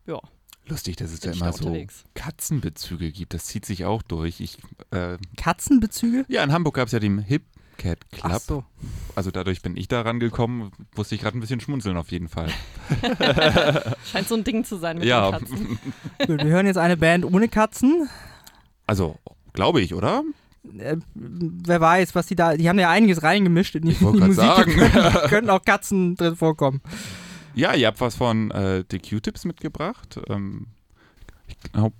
ja, 0.06 0.20
Lustig, 0.68 0.96
dass 0.96 1.12
es 1.12 1.20
da 1.20 1.30
bin 1.30 1.36
ich 1.36 1.42
immer 1.42 1.52
da 1.52 1.58
so. 1.58 1.78
Katzenbezüge 2.14 3.12
gibt. 3.12 3.34
Das 3.34 3.46
zieht 3.46 3.66
sich 3.66 3.84
auch 3.86 4.02
durch. 4.02 4.40
Ich, 4.40 4.58
äh, 4.92 5.18
Katzenbezüge? 5.38 6.26
ja, 6.30 6.44
in 6.44 6.52
Hamburg 6.52 6.76
gab 6.76 6.86
es 6.88 6.92
ja 6.94 7.00
den 7.00 7.20
Hip 7.20 7.44
Cat 7.78 8.00
Club. 8.12 8.40
So. 8.42 8.64
Also 9.16 9.32
dadurch 9.32 9.62
bin 9.62 9.76
ich 9.76 9.88
da 9.88 10.02
rangekommen. 10.02 10.72
Musste 10.96 11.16
ich 11.16 11.22
gerade 11.22 11.38
ein 11.38 11.42
bisschen 11.42 11.60
schmunzeln 11.60 11.98
auf 11.98 12.12
jeden 12.12 12.30
Fall. 12.30 12.50
Scheint 14.12 14.28
so 14.28 14.36
ein 14.36 14.44
Ding 14.44 14.64
zu 14.64 14.78
sein 14.78 14.98
mit 15.00 15.06
Ja. 15.08 15.32
den 15.32 15.40
Katzen. 15.40 15.80
Wir 16.28 16.46
hören 16.46 16.66
jetzt 16.66 16.78
eine 16.78 16.98
Band 16.98 17.26
ohne 17.26 17.48
Katzen. 17.50 18.08
Also, 18.88 19.18
glaube 19.54 19.82
ich, 19.82 19.94
oder? 19.94 20.24
Äh, 20.78 20.98
wer 21.16 21.82
weiß, 21.82 22.16
was 22.16 22.28
die 22.28 22.36
da. 22.36 22.56
Die 22.56 22.70
haben 22.70 22.80
ja 22.80 22.90
einiges 22.90 23.24
reingemischt 23.24 23.76
in 23.76 23.84
die, 23.84 23.92
Ich 23.92 23.98
die 23.98 24.06
Musik. 24.06 24.34
sagen. 24.36 24.74
Da 24.78 24.90
können, 25.12 25.30
können 25.30 25.50
auch 25.50 25.64
Katzen 25.64 26.16
drin 26.16 26.36
vorkommen. 26.36 26.82
Ja, 27.56 27.74
ihr 27.76 27.88
habt 27.88 28.02
was 28.02 28.16
von 28.16 28.50
äh, 28.52 28.84
The 28.90 29.00
Q-Tips 29.00 29.46
mitgebracht. 29.46 30.20
Ähm, 30.28 30.68
ich 31.48 31.58
glaube, 31.72 31.96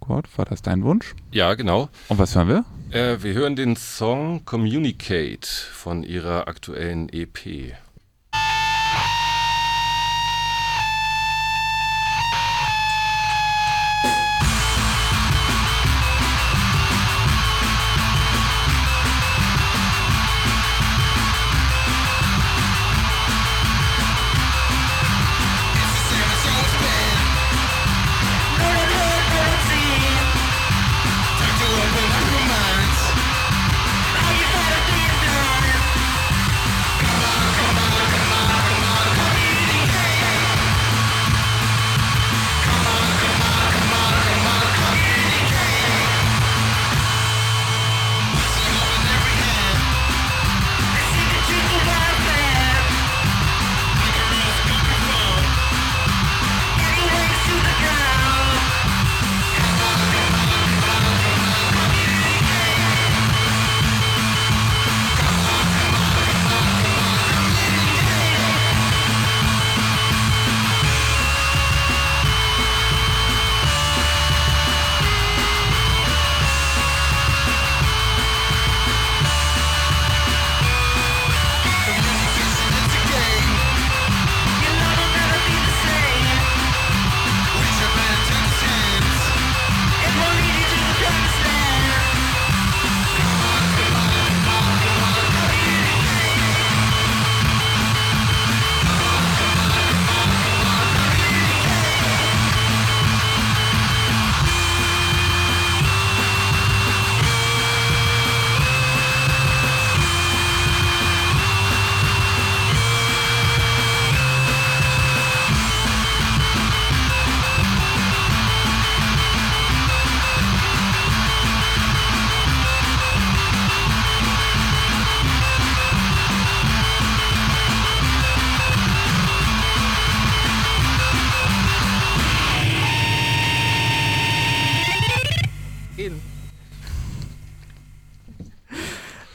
Gott, 0.00 0.26
war 0.36 0.44
das 0.44 0.60
dein 0.62 0.82
Wunsch? 0.82 1.14
Ja, 1.30 1.54
genau. 1.54 1.88
Und 2.08 2.18
was 2.18 2.34
hören 2.34 2.48
wir? 2.48 2.64
Äh, 2.90 3.22
wir 3.22 3.34
hören 3.34 3.54
den 3.54 3.76
Song 3.76 4.44
Communicate 4.44 5.46
von 5.46 6.02
ihrer 6.02 6.48
aktuellen 6.48 7.08
EP. 7.10 7.74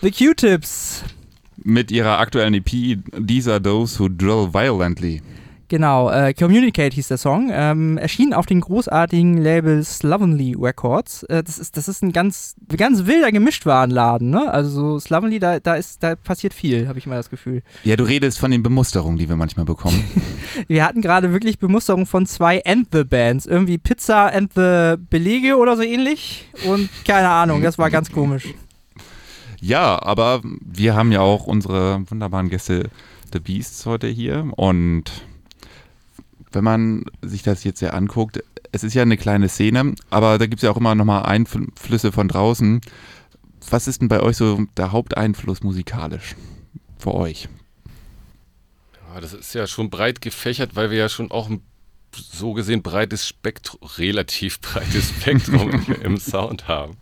The 0.07 0.25
Q-Tips. 0.25 1.03
Mit 1.57 1.91
ihrer 1.91 2.19
aktuellen 2.19 2.53
EP 2.53 2.97
These 3.27 3.51
Are 3.51 3.61
Those 3.61 3.99
Who 3.99 4.07
Drill 4.07 4.53
Violently. 4.53 5.21
Genau, 5.67 6.09
äh, 6.09 6.33
Communicate 6.33 6.95
hieß 6.95 7.09
der 7.09 7.17
Song. 7.17 7.49
Ähm, 7.51 7.97
erschien 7.97 8.33
auf 8.33 8.45
den 8.45 8.61
großartigen 8.61 9.35
Label 9.35 9.83
Slovenly 9.83 10.55
Records. 10.57 11.23
Äh, 11.23 11.43
das, 11.43 11.59
ist, 11.59 11.75
das 11.75 11.89
ist 11.89 12.03
ein 12.03 12.13
ganz, 12.13 12.55
ganz 12.77 13.05
wilder 13.05 13.33
Gemischtwarenladen, 13.33 14.29
ne? 14.29 14.49
Also 14.49 14.69
so 14.69 14.99
Slovenly, 14.99 15.39
da, 15.39 15.59
da, 15.59 15.75
ist, 15.75 16.01
da 16.01 16.15
passiert 16.15 16.53
viel, 16.53 16.87
habe 16.87 16.99
ich 16.99 17.05
mal 17.05 17.17
das 17.17 17.29
Gefühl. 17.29 17.61
Ja, 17.83 17.97
du 17.97 18.05
redest 18.05 18.39
von 18.39 18.49
den 18.49 18.63
Bemusterungen, 18.63 19.17
die 19.17 19.27
wir 19.27 19.35
manchmal 19.35 19.65
bekommen. 19.65 20.01
Wir 20.69 20.85
hatten 20.85 21.01
gerade 21.01 21.33
wirklich 21.33 21.59
Bemusterung 21.59 22.05
von 22.05 22.25
zwei 22.25 22.65
And 22.65 22.87
the 22.93 23.03
Bands. 23.03 23.45
Irgendwie 23.45 23.77
Pizza 23.77 24.33
and 24.33 24.53
the 24.55 24.95
Belege 25.09 25.57
oder 25.57 25.75
so 25.75 25.83
ähnlich. 25.83 26.47
Und 26.65 26.89
keine 27.05 27.27
Ahnung, 27.27 27.61
das 27.61 27.77
war 27.77 27.89
ganz 27.89 28.09
komisch. 28.09 28.53
Ja, 29.59 30.01
aber 30.01 30.41
wir 30.43 30.95
haben 30.95 31.11
ja 31.11 31.21
auch 31.21 31.45
unsere 31.47 32.01
wunderbaren 32.09 32.49
Gäste 32.49 32.89
The 33.33 33.39
Beasts 33.39 33.85
heute 33.85 34.07
hier 34.07 34.51
und 34.55 35.11
wenn 36.51 36.63
man 36.63 37.05
sich 37.21 37.43
das 37.43 37.63
jetzt 37.63 37.81
ja 37.81 37.89
anguckt, 37.89 38.43
es 38.71 38.83
ist 38.83 38.93
ja 38.93 39.01
eine 39.01 39.17
kleine 39.17 39.49
Szene, 39.49 39.95
aber 40.09 40.37
da 40.37 40.45
gibt 40.45 40.57
es 40.57 40.63
ja 40.63 40.71
auch 40.71 40.77
immer 40.77 40.95
nochmal 40.95 41.23
Einflüsse 41.23 42.11
von 42.11 42.27
draußen. 42.27 42.81
Was 43.69 43.87
ist 43.87 44.01
denn 44.01 44.07
bei 44.07 44.21
euch 44.21 44.37
so 44.37 44.65
der 44.77 44.91
Haupteinfluss 44.91 45.61
musikalisch 45.61 46.35
für 46.97 47.13
euch? 47.13 47.49
Ja, 48.93 49.21
das 49.21 49.33
ist 49.33 49.53
ja 49.53 49.67
schon 49.67 49.89
breit 49.89 50.21
gefächert, 50.21 50.75
weil 50.75 50.89
wir 50.89 50.97
ja 50.97 51.09
schon 51.09 51.31
auch 51.31 51.49
ein 51.49 51.61
so 52.13 52.53
gesehen 52.53 52.81
breites 52.81 53.27
Spektrum, 53.27 53.79
relativ 53.97 54.61
breites 54.61 55.09
Spektrum 55.21 55.69
im, 55.69 56.01
im 56.01 56.17
Sound 56.17 56.67
haben. 56.67 56.97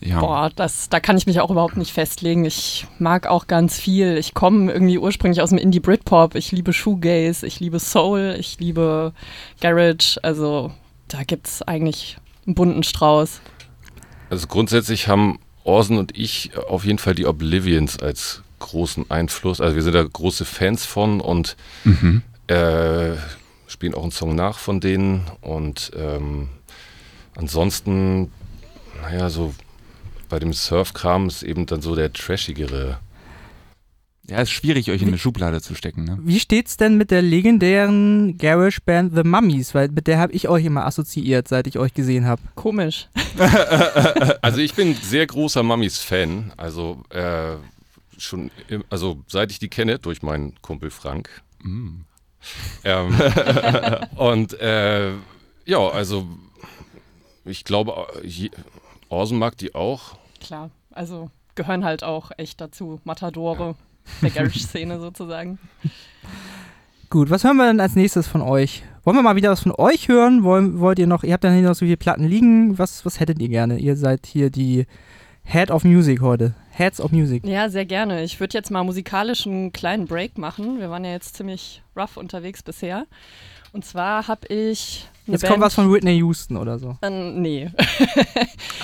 Ja. 0.00 0.20
Boah, 0.20 0.50
das, 0.54 0.88
da 0.88 1.00
kann 1.00 1.16
ich 1.16 1.26
mich 1.26 1.40
auch 1.40 1.50
überhaupt 1.50 1.76
nicht 1.76 1.92
festlegen. 1.92 2.44
Ich 2.44 2.86
mag 2.98 3.26
auch 3.26 3.46
ganz 3.46 3.78
viel. 3.78 4.16
Ich 4.18 4.34
komme 4.34 4.72
irgendwie 4.72 4.98
ursprünglich 4.98 5.40
aus 5.40 5.50
dem 5.50 5.58
Indie-Britpop. 5.58 6.34
Ich 6.34 6.52
liebe 6.52 6.72
Shoegaze, 6.72 7.46
ich 7.46 7.60
liebe 7.60 7.78
Soul, 7.80 8.36
ich 8.38 8.58
liebe 8.60 9.12
Garage. 9.60 10.18
Also 10.22 10.72
da 11.08 11.22
gibt 11.24 11.46
es 11.46 11.62
eigentlich 11.62 12.18
einen 12.46 12.54
bunten 12.54 12.82
Strauß. 12.82 13.40
Also 14.30 14.46
grundsätzlich 14.46 15.08
haben 15.08 15.38
Orson 15.64 15.98
und 15.98 16.16
ich 16.16 16.50
auf 16.68 16.84
jeden 16.84 16.98
Fall 16.98 17.14
die 17.14 17.26
Oblivions 17.26 17.98
als 17.98 18.42
großen 18.58 19.10
Einfluss. 19.10 19.60
Also 19.60 19.74
wir 19.76 19.82
sind 19.82 19.94
da 19.94 20.02
große 20.02 20.44
Fans 20.44 20.84
von 20.86 21.20
und 21.20 21.56
Mhm. 21.84 22.22
äh, 22.48 23.14
spielen 23.66 23.94
auch 23.94 24.02
einen 24.02 24.12
Song 24.12 24.34
nach 24.34 24.58
von 24.58 24.80
denen. 24.80 25.24
Und 25.40 25.90
ähm, 25.96 26.48
ansonsten, 27.36 28.30
naja, 29.02 29.28
so 29.30 29.54
bei 30.28 30.38
dem 30.38 30.52
Surf-Kram 30.52 31.28
ist 31.28 31.42
eben 31.42 31.66
dann 31.66 31.82
so 31.82 31.94
der 31.94 32.12
trashigere. 32.12 32.98
Ja, 34.28 34.40
ist 34.40 34.50
schwierig, 34.50 34.90
euch 34.90 35.02
in 35.02 35.08
eine 35.08 35.18
Schublade 35.18 35.60
zu 35.62 35.76
stecken. 35.76 36.02
Ne? 36.02 36.18
Wie 36.20 36.40
steht's 36.40 36.76
denn 36.76 36.96
mit 36.98 37.12
der 37.12 37.22
legendären 37.22 38.36
Garage-Band 38.38 39.14
The 39.14 39.22
Mummies? 39.22 39.72
Weil 39.72 39.88
mit 39.90 40.08
der 40.08 40.18
habe 40.18 40.32
ich 40.32 40.48
euch 40.48 40.64
immer 40.64 40.84
assoziiert, 40.84 41.46
seit 41.46 41.68
ich 41.68 41.78
euch 41.78 41.94
gesehen 41.94 42.26
habe. 42.26 42.42
Komisch. 42.54 43.08
Also 44.42 44.58
ich 44.60 44.74
bin 44.74 44.94
sehr 44.94 45.26
großer 45.26 45.62
Mummies-Fan. 45.62 46.52
Also 46.56 47.02
äh, 47.10 47.56
schon, 48.18 48.50
im, 48.68 48.82
also 48.90 49.22
seit 49.28 49.50
ich 49.52 49.58
die 49.58 49.68
kenne 49.68 49.98
durch 49.98 50.22
meinen 50.22 50.54
Kumpel 50.62 50.90
Frank. 50.90 51.28
Mm. 51.62 52.00
Ähm, 52.84 53.14
und 54.16 54.58
äh, 54.60 55.10
ja, 55.66 55.78
also 55.78 56.26
ich 57.44 57.64
glaube, 57.64 58.06
je- 58.24 58.50
Orson 59.08 59.38
mag 59.38 59.56
die 59.56 59.74
auch. 59.74 60.16
Klar, 60.40 60.70
also 60.92 61.30
gehören 61.54 61.84
halt 61.84 62.04
auch 62.04 62.30
echt 62.36 62.60
dazu. 62.60 63.00
Matadore 63.04 63.74
der 64.22 64.30
Garage-Szene 64.34 65.00
sozusagen. 65.00 65.58
Gut, 67.10 67.30
was 67.30 67.44
hören 67.44 67.56
wir 67.56 67.66
denn 67.66 67.80
als 67.80 67.94
nächstes 67.94 68.26
von 68.26 68.42
euch? 68.42 68.82
Wollen 69.04 69.16
wir 69.16 69.22
mal 69.22 69.36
wieder 69.36 69.50
was 69.50 69.60
von 69.60 69.72
euch 69.72 70.08
hören? 70.08 70.42
Wollen, 70.42 70.80
wollt 70.80 70.98
ihr 70.98 71.06
noch, 71.06 71.22
ihr 71.22 71.32
habt 71.32 71.44
ja 71.44 71.50
hier 71.50 71.62
noch 71.62 71.74
so 71.74 71.84
viele 71.84 71.96
Platten 71.96 72.24
liegen. 72.24 72.78
Was, 72.78 73.04
was 73.04 73.20
hättet 73.20 73.40
ihr 73.40 73.48
gerne? 73.48 73.78
Ihr 73.78 73.96
seid 73.96 74.26
hier 74.26 74.50
die 74.50 74.86
Head 75.44 75.70
of 75.70 75.84
Music 75.84 76.20
heute. 76.20 76.54
Heads 76.70 77.00
of 77.00 77.12
Music. 77.12 77.46
Ja, 77.46 77.68
sehr 77.68 77.84
gerne. 77.86 78.24
Ich 78.24 78.40
würde 78.40 78.58
jetzt 78.58 78.70
mal 78.70 78.82
musikalisch 78.82 79.46
einen 79.46 79.72
kleinen 79.72 80.06
Break 80.06 80.36
machen. 80.38 80.80
Wir 80.80 80.90
waren 80.90 81.04
ja 81.04 81.12
jetzt 81.12 81.36
ziemlich 81.36 81.82
rough 81.96 82.16
unterwegs 82.16 82.64
bisher. 82.64 83.06
Und 83.72 83.84
zwar 83.84 84.26
habe 84.26 84.48
ich 84.48 85.06
Jetzt 85.26 85.42
Band, 85.42 85.54
kommt 85.54 85.64
was 85.64 85.74
von 85.74 85.92
Whitney 85.92 86.16
Houston 86.18 86.56
oder 86.56 86.78
so. 86.78 86.96
Äh, 87.02 87.10
nee. 87.10 87.70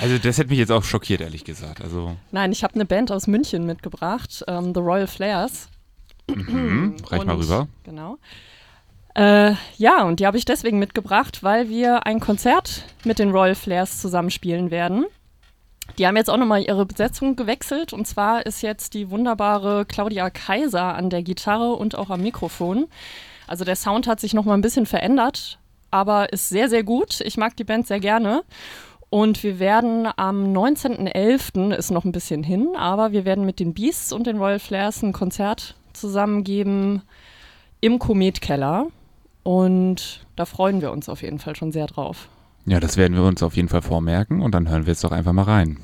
Also 0.01 0.17
das 0.17 0.37
hätte 0.37 0.49
mich 0.49 0.59
jetzt 0.59 0.71
auch 0.71 0.83
schockiert, 0.83 1.21
ehrlich 1.21 1.45
gesagt. 1.45 1.81
Also 1.81 2.17
Nein, 2.31 2.51
ich 2.51 2.63
habe 2.63 2.73
eine 2.75 2.85
Band 2.85 3.09
aus 3.11 3.27
München 3.27 3.65
mitgebracht, 3.65 4.43
ähm, 4.47 4.73
The 4.73 4.81
Royal 4.81 5.07
Flares. 5.07 5.69
mhm. 6.27 6.97
reich 7.07 7.23
mal 7.23 7.37
rüber. 7.37 7.67
Genau. 7.83 8.17
Äh, 9.15 9.53
ja, 9.77 10.03
und 10.03 10.19
die 10.19 10.25
habe 10.25 10.37
ich 10.37 10.43
deswegen 10.43 10.79
mitgebracht, 10.79 11.43
weil 11.43 11.69
wir 11.69 12.05
ein 12.05 12.19
Konzert 12.19 12.83
mit 13.05 13.19
den 13.19 13.31
Royal 13.31 13.55
Flares 13.55 14.01
zusammenspielen 14.01 14.71
werden. 14.71 15.05
Die 15.97 16.07
haben 16.07 16.17
jetzt 16.17 16.29
auch 16.29 16.37
nochmal 16.37 16.63
ihre 16.63 16.85
Besetzung 16.85 17.35
gewechselt 17.35 17.93
und 17.93 18.07
zwar 18.07 18.45
ist 18.45 18.61
jetzt 18.61 18.93
die 18.93 19.09
wunderbare 19.09 19.85
Claudia 19.85 20.29
Kaiser 20.29 20.95
an 20.95 21.09
der 21.09 21.23
Gitarre 21.23 21.73
und 21.73 21.95
auch 21.95 22.09
am 22.09 22.21
Mikrofon. 22.21 22.87
Also 23.47 23.65
der 23.65 23.75
Sound 23.75 24.07
hat 24.07 24.19
sich 24.19 24.33
nochmal 24.33 24.57
ein 24.57 24.61
bisschen 24.61 24.85
verändert, 24.85 25.59
aber 25.93 26.33
ist 26.33 26.49
sehr, 26.49 26.69
sehr 26.69 26.83
gut. 26.83 27.21
Ich 27.21 27.37
mag 27.37 27.55
die 27.55 27.63
Band 27.63 27.85
sehr 27.87 27.99
gerne. 27.99 28.43
Und 29.11 29.43
wir 29.43 29.59
werden 29.59 30.07
am 30.15 30.51
19.11. 30.51 31.71
ist 31.71 31.91
noch 31.91 32.03
ein 32.03 32.11
bisschen 32.11 32.41
hin, 32.41 32.69
aber 32.75 33.11
wir 33.11 33.25
werden 33.25 33.45
mit 33.45 33.59
den 33.59 33.75
Beasts 33.75 34.11
und 34.11 34.25
den 34.25 34.39
Royal 34.39 34.57
Flares 34.57 35.03
ein 35.03 35.13
Konzert 35.13 35.75
zusammengeben 35.93 37.03
im 37.79 37.99
Kometkeller. 37.99 38.87
Und 39.43 40.25
da 40.35 40.45
freuen 40.45 40.81
wir 40.81 40.91
uns 40.91 41.09
auf 41.09 41.21
jeden 41.21 41.37
Fall 41.37 41.55
schon 41.55 41.71
sehr 41.71 41.85
drauf. 41.85 42.27
Ja, 42.65 42.79
das 42.79 42.97
werden 42.97 43.15
wir 43.15 43.23
uns 43.23 43.43
auf 43.43 43.55
jeden 43.55 43.69
Fall 43.69 43.83
vormerken 43.83 44.41
und 44.41 44.55
dann 44.55 44.67
hören 44.67 44.87
wir 44.87 44.93
jetzt 44.93 45.03
doch 45.03 45.11
einfach 45.11 45.33
mal 45.33 45.43
rein. 45.43 45.77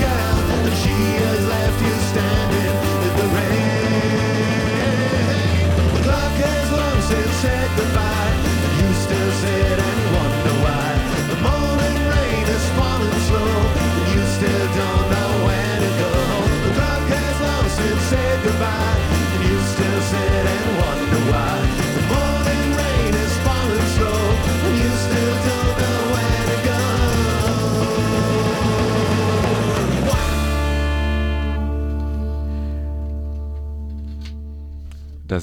Yeah. 0.00 0.31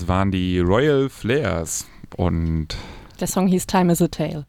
Waren 0.09 0.31
die 0.31 0.59
Royal 0.59 1.07
Flares 1.09 1.87
und 2.17 2.75
Der 3.19 3.27
Song 3.27 3.47
hieß 3.47 3.67
Time 3.67 3.91
is 3.93 4.01
a 4.01 4.07
Tale. 4.07 4.45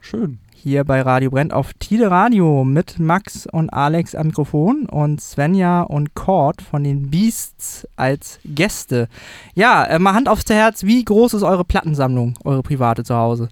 schön. 0.00 0.38
Hier 0.54 0.82
bei 0.82 1.02
Radio 1.02 1.30
Brennt 1.30 1.52
auf 1.52 1.72
Tide 1.74 2.10
Radio 2.10 2.64
mit 2.64 2.98
Max 2.98 3.46
und 3.46 3.70
Alex 3.70 4.16
am 4.16 4.26
Mikrofon 4.28 4.86
und 4.86 5.20
Svenja 5.20 5.82
und 5.82 6.14
Cord 6.14 6.62
von 6.62 6.82
den 6.82 7.10
Beasts 7.10 7.86
als 7.94 8.40
Gäste. 8.44 9.08
Ja, 9.54 9.84
äh, 9.84 10.00
mal 10.00 10.14
Hand 10.14 10.28
aufs 10.28 10.50
Herz, 10.50 10.82
wie 10.82 11.04
groß 11.04 11.34
ist 11.34 11.44
eure 11.44 11.64
Plattensammlung, 11.64 12.34
eure 12.44 12.64
private 12.64 13.04
zu 13.04 13.14
Hause? 13.14 13.50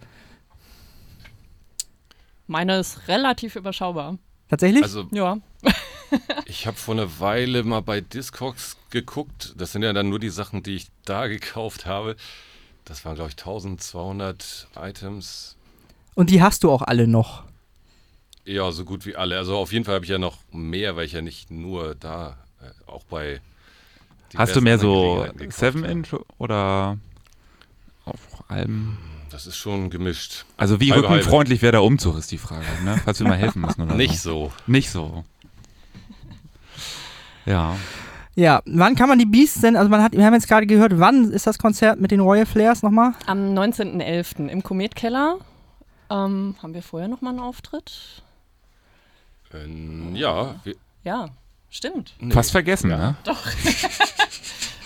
Meine 2.49 2.79
ist 2.81 3.07
relativ 3.07 3.55
überschaubar. 3.55 4.19
Tatsächlich? 4.49 4.83
Also 4.83 5.05
Ja. 5.13 5.37
ich 6.47 6.67
habe 6.67 6.77
vor 6.77 6.95
einer 6.95 7.21
Weile 7.21 7.63
mal 7.63 7.81
bei 7.83 8.01
Discogs 8.01 8.77
geguckt. 8.91 9.55
Das 9.57 9.73
sind 9.73 9.83
ja 9.83 9.93
dann 9.93 10.09
nur 10.09 10.19
die 10.19 10.29
Sachen, 10.31 10.63
die 10.63 10.77
ich 10.77 10.87
da 11.05 11.27
gekauft 11.27 11.87
habe. 11.87 12.17
Das 12.85 13.05
waren, 13.05 13.15
glaube 13.17 13.31
ich, 13.31 13.39
1200 13.39 14.69
Items. 14.77 15.57
und 16.15 16.31
die 16.31 16.41
hast 16.43 16.63
du 16.65 16.71
auch 16.71 16.83
alle 16.83 17.09
noch. 17.09 17.45
Ja, 18.45 18.71
so 18.71 18.85
gut 18.85 19.07
wie 19.07 19.17
alle. 19.17 19.37
Also 19.39 19.57
auf 19.57 19.73
jeden 19.73 19.85
Fall 19.85 19.97
habe 19.97 20.05
ich 20.05 20.11
ja 20.11 20.19
noch 20.19 20.39
mehr, 20.53 20.95
weil 20.95 21.05
ich 21.07 21.13
ja 21.13 21.21
nicht 21.21 21.51
nur 21.51 21.97
da, 21.97 22.39
äh, 22.61 22.71
auch 22.89 23.03
bei. 23.05 23.41
Hast 24.37 24.55
du 24.55 24.61
mehr 24.61 24.79
so 24.79 24.93
Gelegenheiten 24.93 25.39
gekauft 25.39 25.59
7 25.59 25.83
habe. 25.83 25.93
Inch 25.93 26.15
oder 26.39 26.99
auf 28.05 28.21
Alben? 28.49 28.99
Das 29.31 29.49
ist 29.49 29.57
schon 29.57 29.91
gemischt. 29.91 30.45
Also 30.57 30.79
wie 30.81 30.93
halbe. 30.93 31.09
rückenfreundlich 31.09 31.61
wäre 31.61 31.73
der 31.73 31.83
Umzug, 31.83 32.17
ist 32.17 32.31
die 32.31 32.39
Frage, 32.39 32.65
ne? 32.85 33.01
Falls 33.05 33.19
wir 33.19 33.27
mal 33.27 33.37
helfen 33.37 33.63
müssen 33.63 33.83
oder 33.83 33.95
Nicht 33.97 34.21
so. 34.21 34.47
so. 34.47 34.53
Nicht 34.69 34.91
so. 34.91 35.25
Ja. 37.47 37.77
Ja, 38.35 38.61
wann 38.67 38.97
kann 38.97 39.09
man 39.09 39.19
die 39.19 39.25
Beasts 39.25 39.63
denn, 39.63 39.77
also 39.77 39.89
man 39.89 40.03
hat, 40.03 40.13
wir 40.13 40.25
haben 40.27 40.35
jetzt 40.35 40.47
gerade 40.49 40.67
gehört, 40.67 40.99
wann 40.99 41.31
ist 41.31 41.47
das 41.47 41.59
Konzert 41.59 41.99
mit 42.01 42.11
den 42.11 42.21
Royal 42.21 42.45
Flares 42.45 42.83
nochmal? 42.83 43.13
Am 43.27 43.55
19.11. 43.55 44.49
im 44.49 44.63
Kometkeller. 44.63 45.39
Ähm, 46.11 46.55
haben 46.63 46.75
wir 46.75 46.83
vorher 46.83 47.09
noch 47.09 47.23
mal 47.23 47.31
einen 47.31 47.41
Auftritt? 47.41 48.23
Ähm, 49.55 50.15
ja, 50.15 50.57
Ja, 51.03 51.29
stimmt. 51.71 52.15
nee. 52.21 52.33
Fast 52.33 52.51
vergessen, 52.51 52.91
Ja. 52.91 52.99
ne? 52.99 53.17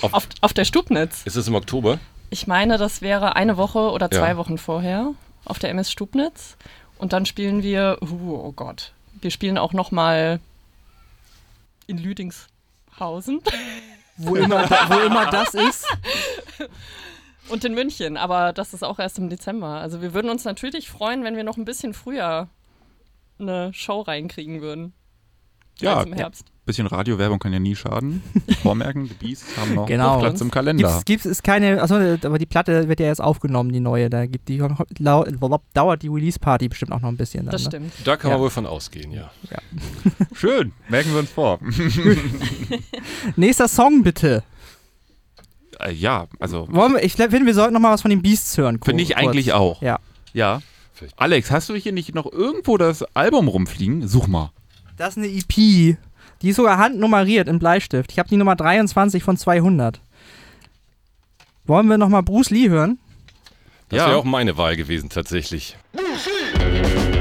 Auf, 0.02 0.28
auf 0.40 0.52
der 0.54 0.64
Stubnitz. 0.64 1.22
Ist 1.26 1.36
es 1.36 1.46
im 1.48 1.54
Oktober? 1.54 1.98
Ich 2.30 2.46
meine, 2.46 2.78
das 2.78 3.02
wäre 3.02 3.36
eine 3.36 3.56
Woche 3.58 3.90
oder 3.90 4.10
zwei 4.10 4.28
Ja. 4.30 4.36
Wochen 4.38 4.56
vorher 4.56 5.12
auf 5.44 5.58
der 5.58 5.70
MS 5.70 5.90
Stubnitz. 5.92 6.56
Und 6.96 7.12
dann 7.12 7.26
spielen 7.26 7.62
wir, 7.62 7.98
uh, 8.00 8.34
oh 8.46 8.52
Gott, 8.52 8.92
wir 9.20 9.30
spielen 9.30 9.58
auch 9.58 9.72
noch 9.74 9.90
mal 9.90 10.40
in 11.90 11.98
Lüdingshausen 11.98 13.40
Wo 14.16 14.36
immer, 14.36 14.66
da, 14.66 14.88
wo 14.88 15.00
immer 15.00 15.30
das 15.30 15.54
ist. 15.54 15.86
und 17.48 17.64
in 17.64 17.74
München. 17.74 18.16
Aber 18.16 18.52
das 18.52 18.72
ist 18.72 18.84
auch 18.84 18.98
erst 18.98 19.18
im 19.18 19.28
Dezember. 19.28 19.80
Also 19.80 20.00
wir 20.00 20.14
würden 20.14 20.30
uns 20.30 20.44
natürlich 20.44 20.88
freuen, 20.88 21.24
wenn 21.24 21.36
wir 21.36 21.44
noch 21.44 21.56
ein 21.56 21.64
bisschen 21.64 21.94
früher 21.94 22.48
eine 23.38 23.72
Show 23.72 24.00
reinkriegen 24.00 24.60
würden. 24.60 24.92
Ja, 25.80 26.02
im 26.02 26.12
Herbst. 26.12 26.44
bisschen 26.66 26.86
Radiowerbung 26.86 27.38
kann 27.38 27.52
ja 27.54 27.58
nie 27.58 27.74
schaden. 27.74 28.22
Vormerken, 28.62 29.08
die 29.08 29.14
Beasts 29.14 29.56
haben 29.56 29.74
noch 29.74 29.86
Genau. 29.86 30.18
Platz 30.20 30.40
im 30.42 30.50
Kalender. 30.50 30.88
Gibt's, 30.88 31.04
gibt's, 31.06 31.26
ist 31.26 31.42
keine, 31.42 31.80
achso, 31.82 31.94
aber 31.94 32.38
die 32.38 32.44
Platte 32.46 32.86
wird 32.88 33.00
ja 33.00 33.06
jetzt 33.06 33.20
aufgenommen, 33.22 33.72
die 33.72 33.80
neue. 33.80 34.10
Da 34.10 34.26
gibt 34.26 34.48
die, 34.48 34.62
lau- 34.98 35.24
dauert 35.72 36.02
die 36.02 36.08
Release-Party 36.08 36.68
bestimmt 36.68 36.92
auch 36.92 37.00
noch 37.00 37.08
ein 37.08 37.16
bisschen. 37.16 37.46
Dann, 37.46 37.52
Das 37.52 37.62
ne? 37.62 37.70
stimmt. 37.70 37.92
Da 38.04 38.16
kann 38.18 38.30
Ja. 38.30 38.36
man 38.36 38.42
wohl 38.44 38.50
von 38.50 38.66
ausgehen, 38.66 39.10
ja. 39.10 39.30
Schön, 40.34 40.72
merken 40.88 41.12
wir 41.12 41.20
uns 41.20 41.30
vor. 41.30 41.58
Nächster 43.36 43.68
Song 43.68 44.02
bitte. 44.02 44.42
Äh, 45.78 45.92
ja, 45.92 46.26
also 46.38 46.68
Wollen 46.70 46.92
wir, 46.94 47.02
ich 47.04 47.14
finde, 47.14 47.46
wir 47.46 47.54
sollten 47.54 47.72
noch 47.74 47.80
mal 47.80 47.92
was 47.92 48.02
von 48.02 48.10
den 48.10 48.22
Beasts 48.22 48.56
hören. 48.58 48.78
finde 48.84 49.02
ich 49.02 49.14
kurz. 49.14 49.18
eigentlich 49.26 49.52
auch. 49.52 49.80
Ja. 49.82 49.98
Ja. 50.32 50.60
Alex, 51.16 51.50
hast 51.50 51.70
du 51.70 51.74
hier 51.74 51.92
nicht 51.92 52.14
noch 52.14 52.30
irgendwo 52.30 52.76
das 52.76 53.02
Album 53.16 53.48
rumfliegen? 53.48 54.06
Such 54.06 54.26
mal. 54.26 54.50
Das 55.00 55.16
ist 55.16 55.24
eine 55.24 55.28
EP. 55.28 55.96
Die 56.42 56.48
ist 56.50 56.56
sogar 56.56 56.76
handnummeriert 56.76 57.48
in 57.48 57.58
Bleistift. 57.58 58.12
Ich 58.12 58.18
habe 58.18 58.28
die 58.28 58.36
Nummer 58.36 58.54
23 58.54 59.22
von 59.22 59.38
200. 59.38 59.98
Wollen 61.64 61.86
wir 61.88 61.96
noch 61.96 62.10
mal 62.10 62.20
Bruce 62.20 62.50
Lee 62.50 62.68
hören? 62.68 62.98
Das 63.88 63.96
Ja. 64.00 64.08
wäre 64.08 64.18
auch 64.18 64.24
meine 64.24 64.58
Wahl 64.58 64.76
gewesen, 64.76 65.08
tatsächlich. 65.08 65.78
Thank 65.96 67.19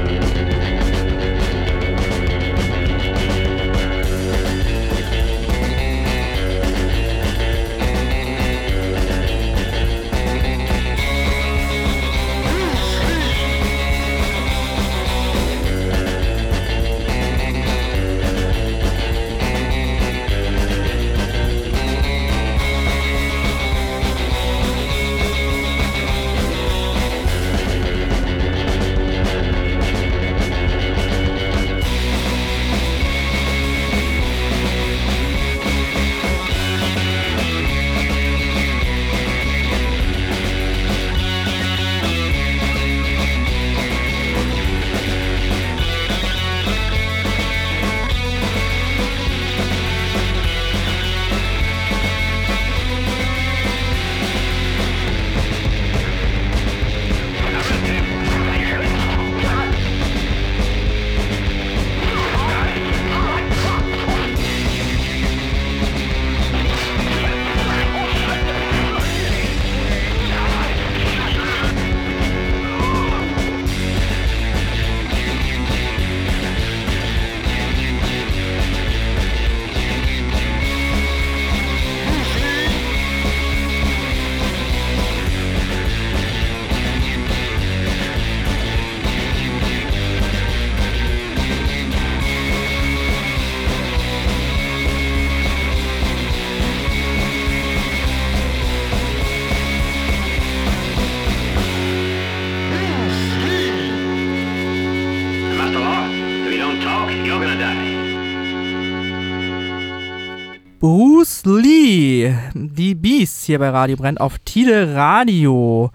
Bruce 110.80 111.42
Lee, 111.44 112.34
die 112.54 112.94
Beasts 112.94 113.44
hier 113.44 113.58
bei 113.58 113.68
Radio 113.68 113.98
Brennt 113.98 114.18
auf 114.18 114.38
Tide 114.38 114.94
Radio 114.94 115.90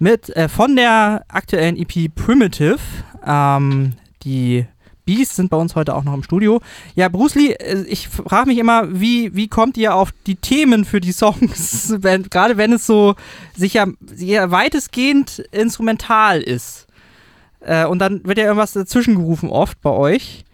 mit 0.00 0.28
äh, 0.30 0.48
von 0.48 0.74
der 0.74 1.24
aktuellen 1.28 1.76
EP 1.76 2.12
Primitive. 2.12 2.80
Ähm, 3.24 3.92
die 4.24 4.66
Beasts 5.04 5.36
sind 5.36 5.50
bei 5.50 5.56
uns 5.56 5.76
heute 5.76 5.94
auch 5.94 6.02
noch 6.02 6.14
im 6.14 6.24
Studio. 6.24 6.60
Ja, 6.96 7.08
Bruce 7.08 7.36
Lee, 7.36 7.52
äh, 7.52 7.84
ich 7.84 8.08
frage 8.08 8.48
mich 8.48 8.58
immer, 8.58 8.88
wie, 9.00 9.36
wie 9.36 9.46
kommt 9.46 9.76
ihr 9.76 9.94
auf 9.94 10.10
die 10.26 10.34
Themen 10.34 10.84
für 10.84 11.00
die 11.00 11.12
Songs, 11.12 11.94
wenn, 12.02 12.24
gerade 12.24 12.56
wenn 12.56 12.72
es 12.72 12.86
so 12.86 13.14
sicher 13.54 13.86
sehr 14.04 14.50
weitestgehend 14.50 15.44
instrumental 15.52 16.40
ist. 16.40 16.88
Äh, 17.60 17.86
und 17.86 18.00
dann 18.00 18.24
wird 18.24 18.38
ja 18.38 18.46
irgendwas 18.46 18.72
dazwischen 18.72 19.14
gerufen 19.14 19.48
oft 19.48 19.80
bei 19.80 19.90
euch. 19.90 20.44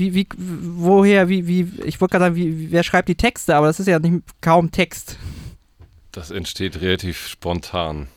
Wie, 0.00 0.14
wie, 0.14 0.26
woher, 0.36 1.28
wie, 1.28 1.46
wie, 1.46 1.68
ich 1.84 2.00
wollte 2.00 2.12
gerade 2.12 2.24
sagen, 2.24 2.36
wie, 2.36 2.70
wer 2.70 2.82
schreibt 2.82 3.08
die 3.08 3.14
Texte, 3.14 3.54
aber 3.54 3.66
das 3.66 3.78
ist 3.78 3.86
ja 3.86 3.98
nicht 3.98 4.22
kaum 4.40 4.70
Text. 4.72 5.18
Das 6.10 6.30
entsteht 6.30 6.80
relativ 6.80 7.28
spontan. 7.28 8.08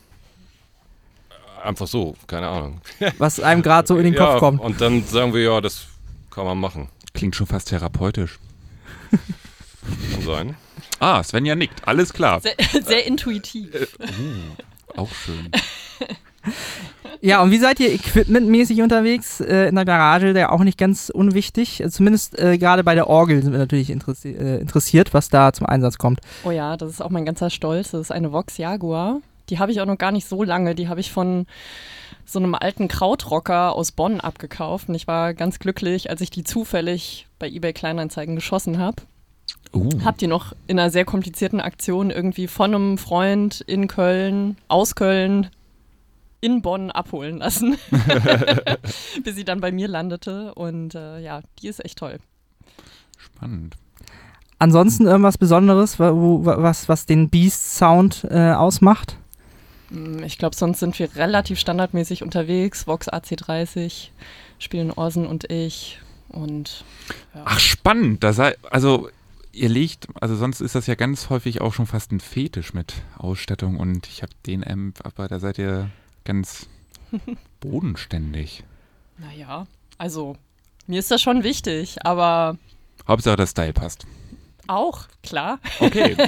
Einfach 1.62 1.86
so, 1.86 2.16
keine 2.26 2.48
Ahnung. 2.48 2.80
Was 3.18 3.38
einem 3.38 3.62
gerade 3.62 3.86
so 3.86 3.98
in 3.98 4.04
den 4.04 4.14
ja, 4.14 4.26
Kopf 4.26 4.38
kommt. 4.40 4.60
Und 4.60 4.80
dann 4.80 5.04
sagen 5.04 5.34
wir, 5.34 5.42
ja, 5.42 5.60
das 5.60 5.86
kann 6.30 6.46
man 6.46 6.58
machen. 6.58 6.88
Klingt 7.12 7.36
schon 7.36 7.46
fast 7.46 7.68
therapeutisch. 7.68 8.38
Kann 9.10 10.22
sein. 10.22 10.56
Ah, 11.00 11.22
Svenja 11.22 11.54
nickt. 11.54 11.86
Alles 11.86 12.12
klar. 12.14 12.40
Sehr, 12.40 12.54
sehr 12.82 13.06
intuitiv. 13.06 13.68
Auch 14.96 15.12
schön. 15.12 15.50
Ja, 17.20 17.42
und 17.42 17.50
wie 17.50 17.58
seid 17.58 17.80
ihr 17.80 17.90
equipmentmäßig 17.92 18.82
unterwegs 18.82 19.40
äh, 19.40 19.68
in 19.68 19.76
der 19.76 19.86
Garage? 19.86 20.34
Der 20.34 20.52
auch 20.52 20.62
nicht 20.62 20.76
ganz 20.76 21.08
unwichtig. 21.08 21.82
Zumindest 21.88 22.38
äh, 22.38 22.58
gerade 22.58 22.84
bei 22.84 22.94
der 22.94 23.08
Orgel 23.08 23.42
sind 23.42 23.52
wir 23.52 23.58
natürlich 23.58 23.88
interessi 23.88 24.32
äh, 24.32 24.58
interessiert, 24.60 25.14
was 25.14 25.30
da 25.30 25.52
zum 25.52 25.66
Einsatz 25.66 25.96
kommt. 25.96 26.20
Oh 26.44 26.50
ja, 26.50 26.76
das 26.76 26.90
ist 26.90 27.00
auch 27.00 27.08
mein 27.08 27.24
ganzer 27.24 27.48
Stolz. 27.48 27.92
Das 27.92 28.00
ist 28.02 28.12
eine 28.12 28.32
Vox 28.32 28.58
Jaguar. 28.58 29.20
Die 29.48 29.58
habe 29.58 29.72
ich 29.72 29.80
auch 29.80 29.86
noch 29.86 29.96
gar 29.96 30.12
nicht 30.12 30.28
so 30.28 30.42
lange. 30.42 30.74
Die 30.74 30.88
habe 30.88 31.00
ich 31.00 31.12
von 31.12 31.46
so 32.26 32.38
einem 32.38 32.54
alten 32.54 32.88
Krautrocker 32.88 33.72
aus 33.72 33.92
Bonn 33.92 34.20
abgekauft. 34.20 34.88
Und 34.88 34.94
ich 34.94 35.06
war 35.06 35.34
ganz 35.34 35.58
glücklich, 35.58 36.10
als 36.10 36.20
ich 36.20 36.30
die 36.30 36.44
zufällig 36.44 37.26
bei 37.38 37.48
eBay 37.48 37.72
Kleinanzeigen 37.72 38.34
geschossen 38.34 38.78
habe. 38.78 39.02
Uh, 39.72 39.88
Hab 40.04 40.18
die 40.18 40.26
noch 40.26 40.52
in 40.66 40.78
einer 40.78 40.90
sehr 40.90 41.04
komplizierten 41.04 41.60
Aktion 41.60 42.10
irgendwie 42.10 42.46
von 42.46 42.74
einem 42.74 42.98
Freund 42.98 43.60
in 43.62 43.88
Köln, 43.88 44.56
aus 44.68 44.94
Köln, 44.94 45.48
in 46.44 46.60
Bonn 46.62 46.90
abholen 46.90 47.38
lassen, 47.38 47.76
bis 49.24 49.34
sie 49.34 49.44
dann 49.44 49.60
bei 49.60 49.72
mir 49.72 49.88
landete. 49.88 50.54
Und 50.54 50.94
äh, 50.94 51.20
ja, 51.20 51.40
die 51.60 51.68
ist 51.68 51.84
echt 51.84 51.98
toll. 51.98 52.18
spannend. 53.16 53.76
Ansonsten 54.58 55.06
irgendwas 55.06 55.36
Besonderes, 55.38 55.98
was, 55.98 56.88
was 56.88 57.06
den 57.06 57.28
Beast-Sound 57.28 58.26
äh, 58.30 58.52
ausmacht? 58.52 59.16
Mm, 59.90 60.22
Ich 60.22 60.38
glaube, 60.38 60.54
sonst 60.56 60.78
sind 60.80 60.98
wir 60.98 61.14
relativ 61.16 61.58
standardmäßig 61.58 62.22
unterwegs. 62.22 62.86
Vox 62.86 63.08
AC30 63.12 64.08
spielen 64.58 64.90
Orson 64.92 65.26
und 65.26 65.50
ich. 65.50 66.00
Und 66.28 66.84
Ach, 67.44 67.58
spannend. 67.58 68.22
Da 68.24 68.32
sei, 68.32 68.54
also, 68.70 69.08
ihr 69.52 69.68
legt, 69.68 70.06
also 70.20 70.36
sonst 70.36 70.60
ist 70.60 70.74
das 70.74 70.86
ja 70.86 70.94
ganz 70.94 71.30
häufig 71.30 71.60
auch 71.60 71.74
schon 71.74 71.86
fast 71.86 72.12
ein 72.12 72.20
Fetisch 72.20 72.72
mit 72.74 72.94
Ausstattung 73.18 73.76
und 73.78 74.06
ich 74.06 74.22
habe 74.22 74.32
den 74.46 74.66
Amp, 74.66 75.00
aber 75.04 75.28
da 75.28 75.38
seid 75.40 75.58
ihr 75.58 75.90
ganz 76.24 76.66
bodenständig. 77.60 78.64
naja, 79.18 79.66
also 79.98 80.36
mir 80.86 80.98
ist 80.98 81.10
das 81.10 81.22
schon 81.22 81.42
wichtig, 81.44 82.04
aber 82.04 82.58
Hauptsache, 83.06 83.36
der 83.36 83.46
Style 83.46 83.72
passt. 83.72 84.06
auch, 84.66 85.06
klar. 85.22 85.58
Okay. 85.80 86.16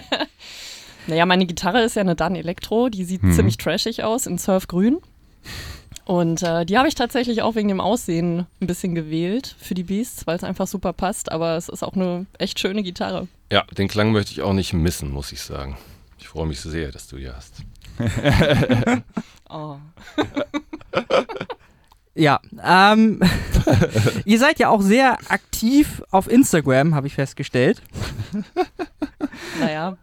Naja, 1.08 1.24
meine 1.24 1.46
Gitarre 1.46 1.82
ist 1.84 1.94
ja 1.94 2.02
eine 2.02 2.16
Dan 2.16 2.34
Electro, 2.34 2.88
die 2.88 3.04
sieht 3.04 3.22
Mhm. 3.22 3.32
ziemlich 3.32 3.58
trashig 3.58 4.02
aus 4.02 4.26
in 4.26 4.38
Surfgrün. 4.38 4.98
Und 6.04 6.42
äh, 6.42 6.66
die 6.66 6.76
habe 6.78 6.88
ich 6.88 6.96
tatsächlich 6.96 7.42
auch 7.42 7.54
wegen 7.54 7.68
dem 7.68 7.80
Aussehen 7.80 8.46
ein 8.60 8.66
bisschen 8.66 8.96
gewählt 8.96 9.54
für 9.60 9.74
die 9.74 9.84
Beasts, 9.84 10.26
weil 10.26 10.34
es 10.34 10.42
einfach 10.42 10.66
super 10.66 10.92
passt, 10.92 11.30
aber 11.30 11.56
es 11.56 11.68
ist 11.68 11.84
auch 11.84 11.92
eine 11.92 12.26
echt 12.38 12.58
schöne 12.58 12.82
Gitarre. 12.82 13.28
Ja, 13.52 13.62
den 13.78 13.86
Klang 13.86 14.10
möchte 14.10 14.32
ich 14.32 14.42
auch 14.42 14.52
nicht 14.52 14.72
missen, 14.72 15.12
muss 15.12 15.30
ich 15.30 15.42
sagen. 15.42 15.76
Ich 16.18 16.26
freue 16.26 16.46
mich 16.46 16.58
sehr, 16.60 16.90
dass 16.90 17.06
du 17.06 17.18
die 17.18 17.30
hast. 17.30 17.62
Oh. 19.48 19.76
Ja, 22.18 22.40
ähm, 22.64 23.20
ihr 24.24 24.38
seid 24.38 24.58
ja 24.58 24.70
auch 24.70 24.80
sehr 24.80 25.18
aktiv 25.28 26.02
auf 26.10 26.30
Instagram, 26.30 26.94
habe 26.94 27.06
ich 27.08 27.14
festgestellt. 27.14 27.82
Naja, 29.60 29.98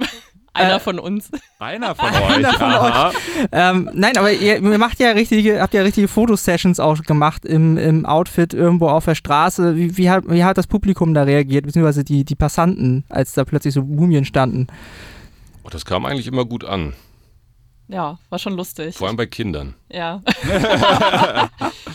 einer 0.54 0.76
Äh, 0.76 0.80
von 0.80 1.00
uns. 1.00 1.32
Einer 1.58 1.96
von 1.96 2.06
Einer 2.06 2.50
euch. 2.50 2.56
von 2.56 2.72
aha. 2.72 3.12
Ähm, 3.52 3.90
nein, 3.94 4.16
aber 4.18 4.32
ihr, 4.32 4.62
ihr 4.62 4.78
macht 4.78 5.00
ja 5.00 5.10
richtige, 5.12 5.60
habt 5.60 5.74
ja 5.74 5.82
richtige 5.82 6.08
Fotosessions 6.08 6.80
auch 6.80 7.02
gemacht 7.02 7.46
im, 7.46 7.80
im 7.80 8.06
Outfit 8.06 8.54
irgendwo 8.54 8.90
auf 8.90 9.06
der 9.06 9.16
Straße. 9.16 9.76
Wie, 9.76 9.98
wie, 9.98 10.12
hat, 10.12 10.26
wie 10.30 10.44
hat 10.44 10.60
das 10.60 10.68
Publikum 10.68 11.16
da 11.16 11.24
reagiert, 11.24 11.66
beziehungsweise 11.66 12.04
die, 12.04 12.24
die 12.26 12.36
Passanten, 12.36 13.06
als 13.10 13.34
da 13.34 13.44
plötzlich 13.44 13.74
so 13.74 13.82
Mumien 13.82 14.26
standen? 14.26 14.68
Oh, 15.64 15.70
das 15.72 15.84
kam 15.84 16.06
eigentlich 16.06 16.28
immer 16.28 16.46
gut 16.46 16.64
an. 16.64 16.94
Ja, 17.88 18.18
war 18.30 18.40
schon 18.40 18.54
lustig. 18.54 18.96
Vor 18.96 19.08
allem 19.08 19.18
bei 19.18 19.26
Kindern. 19.26 19.76
Ja. 19.90 20.22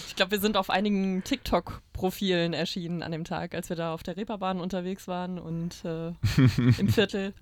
ich 0.07 0.17
glaube, 0.17 0.33
wir 0.33 0.41
sind 0.41 0.57
auf 0.57 0.71
einigen 0.71 1.25
TikTok-Profilen 1.25 2.53
erschienen 2.53 3.03
an 3.03 3.13
dem 3.13 3.25
Tag, 3.25 3.55
als 3.55 3.69
wir 3.69 3.77
da 3.77 3.95
auf 3.95 4.03
der 4.03 4.17
Reeperbahn 4.17 4.61
unterwegs 4.61 5.09
waren 5.09 5.39
und 5.39 5.85
äh, 5.85 6.09
im 6.79 6.89
Viertel. 6.89 7.33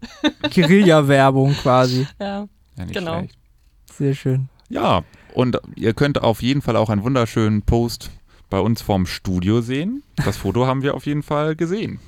Guerilla-Werbung 0.54 1.54
quasi. 1.54 2.06
Ja. 2.20 2.46
Ja, 2.76 2.84
nicht 2.84 2.94
Genau. 2.94 3.18
schlecht. 3.20 3.38
Sehr 3.92 4.14
schön. 4.14 4.48
Ja, 4.68 5.02
und 5.34 5.58
ihr 5.76 5.94
könnt 5.94 6.22
auf 6.22 6.42
jeden 6.42 6.60
Fall 6.62 6.76
auch 6.76 6.90
einen 6.90 7.02
wunderschönen 7.02 7.62
Post 7.62 8.10
bei 8.50 8.60
uns 8.60 8.82
vorm 8.82 9.06
Studio 9.06 9.60
sehen. 9.60 10.02
Das 10.24 10.36
Foto 10.36 10.66
haben 10.66 10.82
wir 10.82 10.94
auf 10.94 11.06
jeden 11.06 11.22
Fall 11.22 11.56
gesehen. 11.56 12.00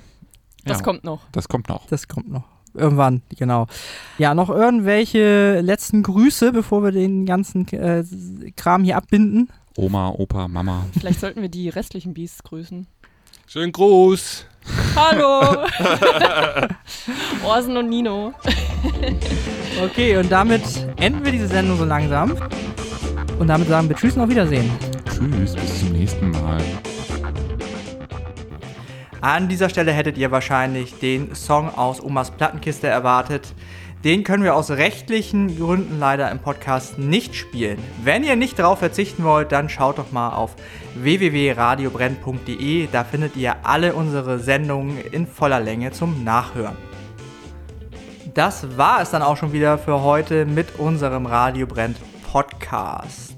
Das 0.64 0.78
ja, 0.78 0.84
kommt 0.84 1.04
noch. 1.04 1.22
Das 1.32 1.48
kommt 1.48 1.68
noch. 1.68 1.86
Das 1.86 2.08
kommt 2.08 2.30
noch. 2.30 2.44
Irgendwann, 2.74 3.22
genau. 3.36 3.66
Ja, 4.18 4.34
noch 4.34 4.50
irgendwelche 4.50 5.60
letzten 5.60 6.02
Grüße, 6.02 6.52
bevor 6.52 6.82
wir 6.84 6.92
den 6.92 7.26
ganzen 7.26 7.66
äh, 7.68 8.04
Kram 8.56 8.84
hier 8.84 8.96
abbinden. 8.96 9.48
Oma, 9.76 10.10
Opa, 10.10 10.48
Mama. 10.48 10.86
Vielleicht 10.98 11.20
sollten 11.20 11.40
wir 11.40 11.48
die 11.48 11.68
restlichen 11.68 12.14
Beasts 12.14 12.42
grüßen. 12.42 12.86
Schönen 13.46 13.72
Gruß! 13.72 14.44
Hallo! 14.94 15.64
Orsen 17.44 17.76
und 17.76 17.88
Nino. 17.88 18.34
Okay, 19.82 20.16
und 20.16 20.30
damit 20.30 20.62
enden 20.96 21.24
wir 21.24 21.32
diese 21.32 21.48
Sendung 21.48 21.78
so 21.78 21.84
langsam. 21.84 22.36
Und 23.38 23.46
damit 23.46 23.68
sagen 23.68 23.88
wir 23.88 23.96
Tschüss 23.96 24.16
und 24.16 24.22
auf 24.22 24.28
Wiedersehen. 24.28 24.70
Tschüss, 25.10 25.54
bis 25.54 25.80
zum 25.80 25.92
nächsten 25.92 26.30
Mal. 26.30 26.60
An 29.20 29.48
dieser 29.48 29.68
Stelle 29.68 29.92
hättet 29.92 30.16
ihr 30.16 30.30
wahrscheinlich 30.30 30.98
den 30.98 31.34
Song 31.34 31.74
aus 31.74 32.02
Omas 32.02 32.30
Plattenkiste 32.30 32.86
erwartet. 32.86 33.52
Den 34.04 34.22
können 34.22 34.44
wir 34.44 34.54
aus 34.54 34.70
rechtlichen 34.70 35.58
Gründen 35.58 35.98
leider 35.98 36.30
im 36.30 36.38
Podcast 36.38 37.00
nicht 37.00 37.34
spielen. 37.34 37.82
Wenn 38.04 38.22
ihr 38.22 38.36
nicht 38.36 38.56
darauf 38.60 38.78
verzichten 38.78 39.24
wollt, 39.24 39.50
dann 39.50 39.68
schaut 39.68 39.98
doch 39.98 40.12
mal 40.12 40.30
auf 40.30 40.54
www.radiobrenn.de. 40.94 42.88
Da 42.92 43.02
findet 43.02 43.34
ihr 43.36 43.56
alle 43.64 43.94
unsere 43.94 44.38
Sendungen 44.38 44.98
in 45.10 45.26
voller 45.26 45.58
Länge 45.58 45.90
zum 45.90 46.22
Nachhören. 46.22 46.76
Das 48.34 48.78
war 48.78 49.02
es 49.02 49.10
dann 49.10 49.22
auch 49.22 49.36
schon 49.36 49.52
wieder 49.52 49.78
für 49.78 50.02
heute 50.02 50.46
mit 50.46 50.78
unserem 50.78 51.26
Radio 51.26 51.66
Brennt 51.66 51.96
Podcast. 52.30 53.37